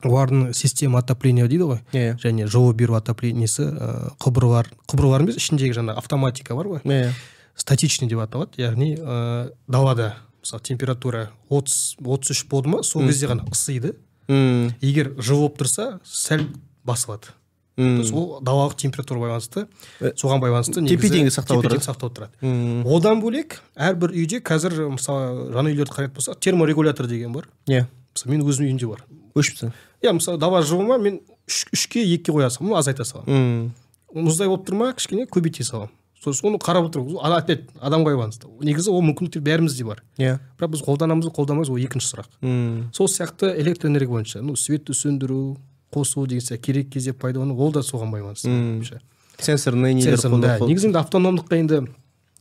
[0.04, 2.16] олардың система отопления дейді ғой иә.
[2.20, 6.82] және жылу беру отоплениясы ә, құбырлар құбырлар емес ішіндегі жаңағы автоматика бар ғой.
[6.84, 7.12] Иә.
[7.56, 13.30] Статичный деп аталады яғни ә, далада мысалы температура отыз отыз үш болды ма сол кезде
[13.32, 13.96] ғана ысиды
[14.28, 14.74] мм.
[14.80, 16.48] Егер жылы болып тұрса сәл
[16.84, 17.32] басылады.
[17.76, 19.66] Ол далалық температураға байланысты
[20.14, 21.82] соған байланысты тепе теңдік сақтап отырады.
[21.82, 22.84] сақтап тұрады мм.
[22.86, 27.48] Одан бөлек әрбір үйде қазір мысалы жаңа үйлерді қарайтын болсақ терморегулятор деген бар.
[27.66, 27.88] Иә.
[28.14, 29.02] Мысалы менің өзімнің үйімде бар.
[29.34, 33.72] Өшіпсің иә мысалы дала жылы ма мен үш, үшке екіге қоя саламын азайта саламын.
[34.14, 35.90] Мұздай болып тұр ма кішкене көбейте саламын.
[36.22, 38.48] Сосын оны қарап отырмын ана опять адамға байланысты.
[38.64, 40.00] Негізі ол мүмкіндіктер бәрімізде бар.
[40.16, 40.38] Иә.
[40.56, 42.30] Бірақ біз қолданамыз ба қолданбаймыз ол екінші сұрақ.
[42.40, 42.90] Мм.
[42.96, 45.58] Сол сияқты электроэнергия бойынша ну светті сөндіру
[45.94, 49.00] қосу деген сияқты керек кезде пайдалану ол да соған байланысты меніңше.
[49.38, 50.58] сенсорный нелер да.
[50.66, 51.80] негізінде автономдыққа енді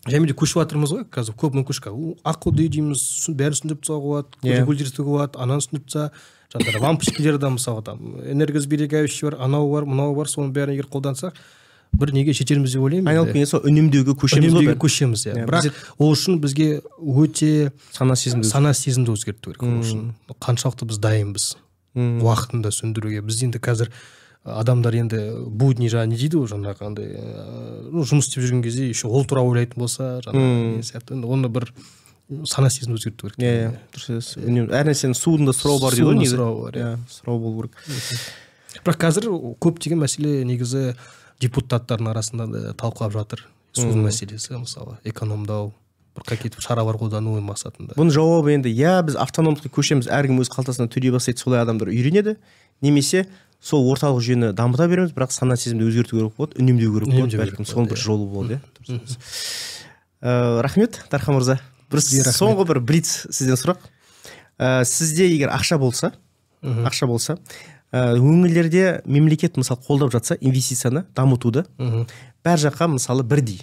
[0.10, 3.02] және де көшіп жатырмыз ғой қазір көп мүмкіншілік ол ақылды үй дейміз
[3.32, 4.60] бәрін түсіндіріп тастауға болады Иә.
[4.60, 6.12] регулировать болады ананы түсіндіріп тастаса
[6.54, 11.34] жаңағы лампочкалер да мысалы там энергосберегающий бар анау бар мынау бар соның бәрін егер қолдансақ
[11.94, 13.46] бір неге жетерміз деп ойлаймын айналып енді.
[13.46, 18.16] келген соң үнемдеуге көшеміз ғой үнемдеуге көшеміз иә Иә, бірақ ол үшін бізге өте сана
[18.18, 20.08] сезімді сана сезімді өзгерту керек ол үшін
[20.42, 21.46] қаншалықты біз дайынбыз.
[21.96, 23.22] Уақытында сөндіруге.
[23.26, 23.92] Біз енді қазір
[24.44, 27.12] адамдар енді будни жаңағы не дейді ғой жаңағы андай
[27.94, 31.18] ну жұмыс істеп жүрген кезде еще ол туралы ойлайтын болса жаңағы сияқты.
[31.18, 31.70] Енді оны бір
[32.50, 33.40] сана сезімді өзгерту керек.
[33.40, 33.72] Иә иә.
[33.94, 36.36] Дұрыс айтасыз үнемі әр нәрсенің суында сұрау бар дейді ғой негізі.
[36.36, 36.92] сұрау бар, иә.
[36.92, 37.78] иә сұрау болу керек.
[38.84, 39.30] Бірақ қазір
[39.64, 40.96] көптеген мәселе негізі
[41.44, 43.46] депутаттардың арасында да талқылап жатыр.
[43.74, 45.72] Судың мәселесі мысалы экономдау
[46.16, 47.96] бір какие то шаралар қолдану мақсатында.
[47.98, 52.38] Бұның жауабы енді иә біз автономдыққа көшеміз әркім өз қалтасынан төлей бастайды солай адамдар үйренеді
[52.82, 53.26] немесе
[53.64, 57.68] сол орталық жүйені дамыта береміз бірақ сана сезімді өзгерту керек болады үнемдеу керек болады бәлкім
[57.68, 58.04] соның бір иә.
[58.04, 59.00] жолы болады иә.
[60.22, 61.60] Ә, рахмет дархан мырза.
[61.90, 63.80] Бір соңғы бір блиц сізден сұрақ.
[64.60, 66.12] Ә, сізде егер ақша болса
[66.62, 67.38] ақша болса
[67.92, 73.62] ә, өңірлерде мемлекет мысалы қолдап жатса инвестицияны дамытуды бәр жаққа мысалы бірдей.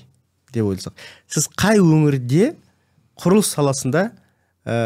[0.54, 0.94] Деп ойласақ.
[1.30, 2.54] Сіз қай өңірде
[3.20, 4.10] құрылыс саласында
[4.64, 4.76] ә,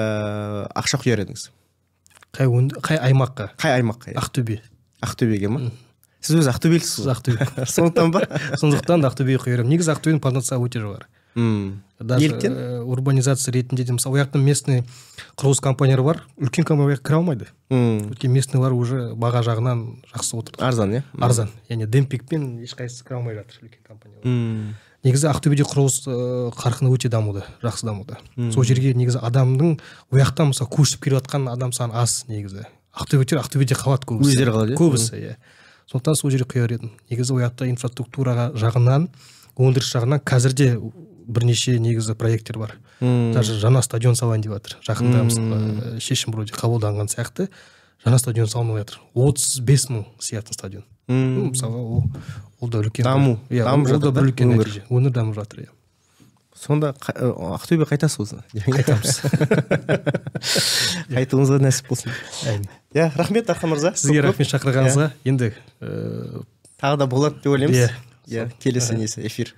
[0.75, 1.49] ақша құяр едіңіз?
[2.35, 3.51] Қай өнд- қай аймаққа?
[3.61, 4.19] Қай аймаққа иә?
[4.21, 4.61] ақтөбе.
[5.05, 5.71] Ақтөбеге ма?
[6.25, 7.67] Сіз өзі ақтөбеліксіз сіз ғой ақтөбе.
[7.77, 8.25] Сондықтан ба?
[8.61, 11.83] Сондықтан да ақтөбеге қоярмын негізі ақтөбенің потенциалы өте жоғары мм.
[12.01, 12.53] даже неліктен?
[12.55, 14.85] э, урбанизация ретінде де мысалы ол жақта местный
[15.37, 16.23] құрылыс компаниялары бар.
[16.39, 17.47] Үлкен компания кіре алмайды.
[17.71, 18.11] Мм.
[18.15, 20.55] өйткені местныйлар уже баға жағынан жақсы отыр.
[20.65, 21.03] Арзан иә?
[21.21, 21.51] Арзан.
[21.69, 24.25] Яғни демпингпен ешқайсысы кіре алмай жатыр үлкен компаниялар.
[24.25, 24.75] Мм.
[25.05, 26.05] Негізі ақтөбеде құрылыс
[26.57, 28.19] қарқыны өте дамуда жақсы дамуда.
[28.55, 29.77] Сол жерге негізі адамның
[30.11, 32.65] ол жақтан мысалы көшіп келе жатқан адам саны аз негізі.
[32.95, 34.33] Ақтөбеліктер ақтөбеде қалады көбісі.
[34.33, 34.79] Өздері қалады, иә?
[34.81, 35.37] көбісі иә.
[35.91, 36.93] Сондықтан сол жерге құяр едім.
[37.11, 39.09] Негізі ол жақта инфраструктураға жағынан
[39.61, 40.69] өндіріс жағынан қазір де
[41.27, 42.77] бірнеше негізі проекттер бар.
[43.01, 47.49] Даже жаңа стадион салайын деп жатыр жақында мысалы шешім вроде қабылданған сияқты.
[48.05, 49.01] Жаңа стадион салынып жатыр.
[49.15, 50.85] отыз бес мың сиятын стадион.
[51.09, 51.35] Мм.
[51.35, 52.05] ну, мысалға ол
[52.61, 54.85] ол да үлкен Даму, иә дамып ол да жатыр бір үлкен нәтиже.
[54.89, 55.73] Өңір дамып жатыр иә.
[56.55, 58.39] Сонда ақтөбе қайтасыз осы?
[58.55, 59.19] Қайтамыз.
[61.15, 62.15] Қайтуыңызға нәсіп болсын.
[62.49, 62.69] Әмин.
[62.95, 63.93] Иә рахмет дархан мырза.
[63.99, 65.11] Сізге рахмет шақырғаныңызға.
[65.29, 65.51] Енді
[65.83, 66.45] ыыы
[66.81, 67.77] тағы да болады деп ойлаймыз.
[67.77, 67.91] Иә.
[68.31, 69.27] иә келесі несі?
[69.27, 69.53] Эфир.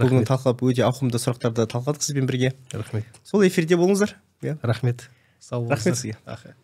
[0.00, 2.52] Бүгін талқылап өте ауқымды сұрақтарды талқыладық сізбен бірге.
[2.72, 3.06] Рахмет.
[3.24, 4.16] Сол эфирде болыңыздар.
[4.42, 4.58] Иә.
[4.62, 5.08] Рахмет.
[5.38, 6.16] Сау Рахмет болыңыздар сізге.
[6.26, 6.54] Аха.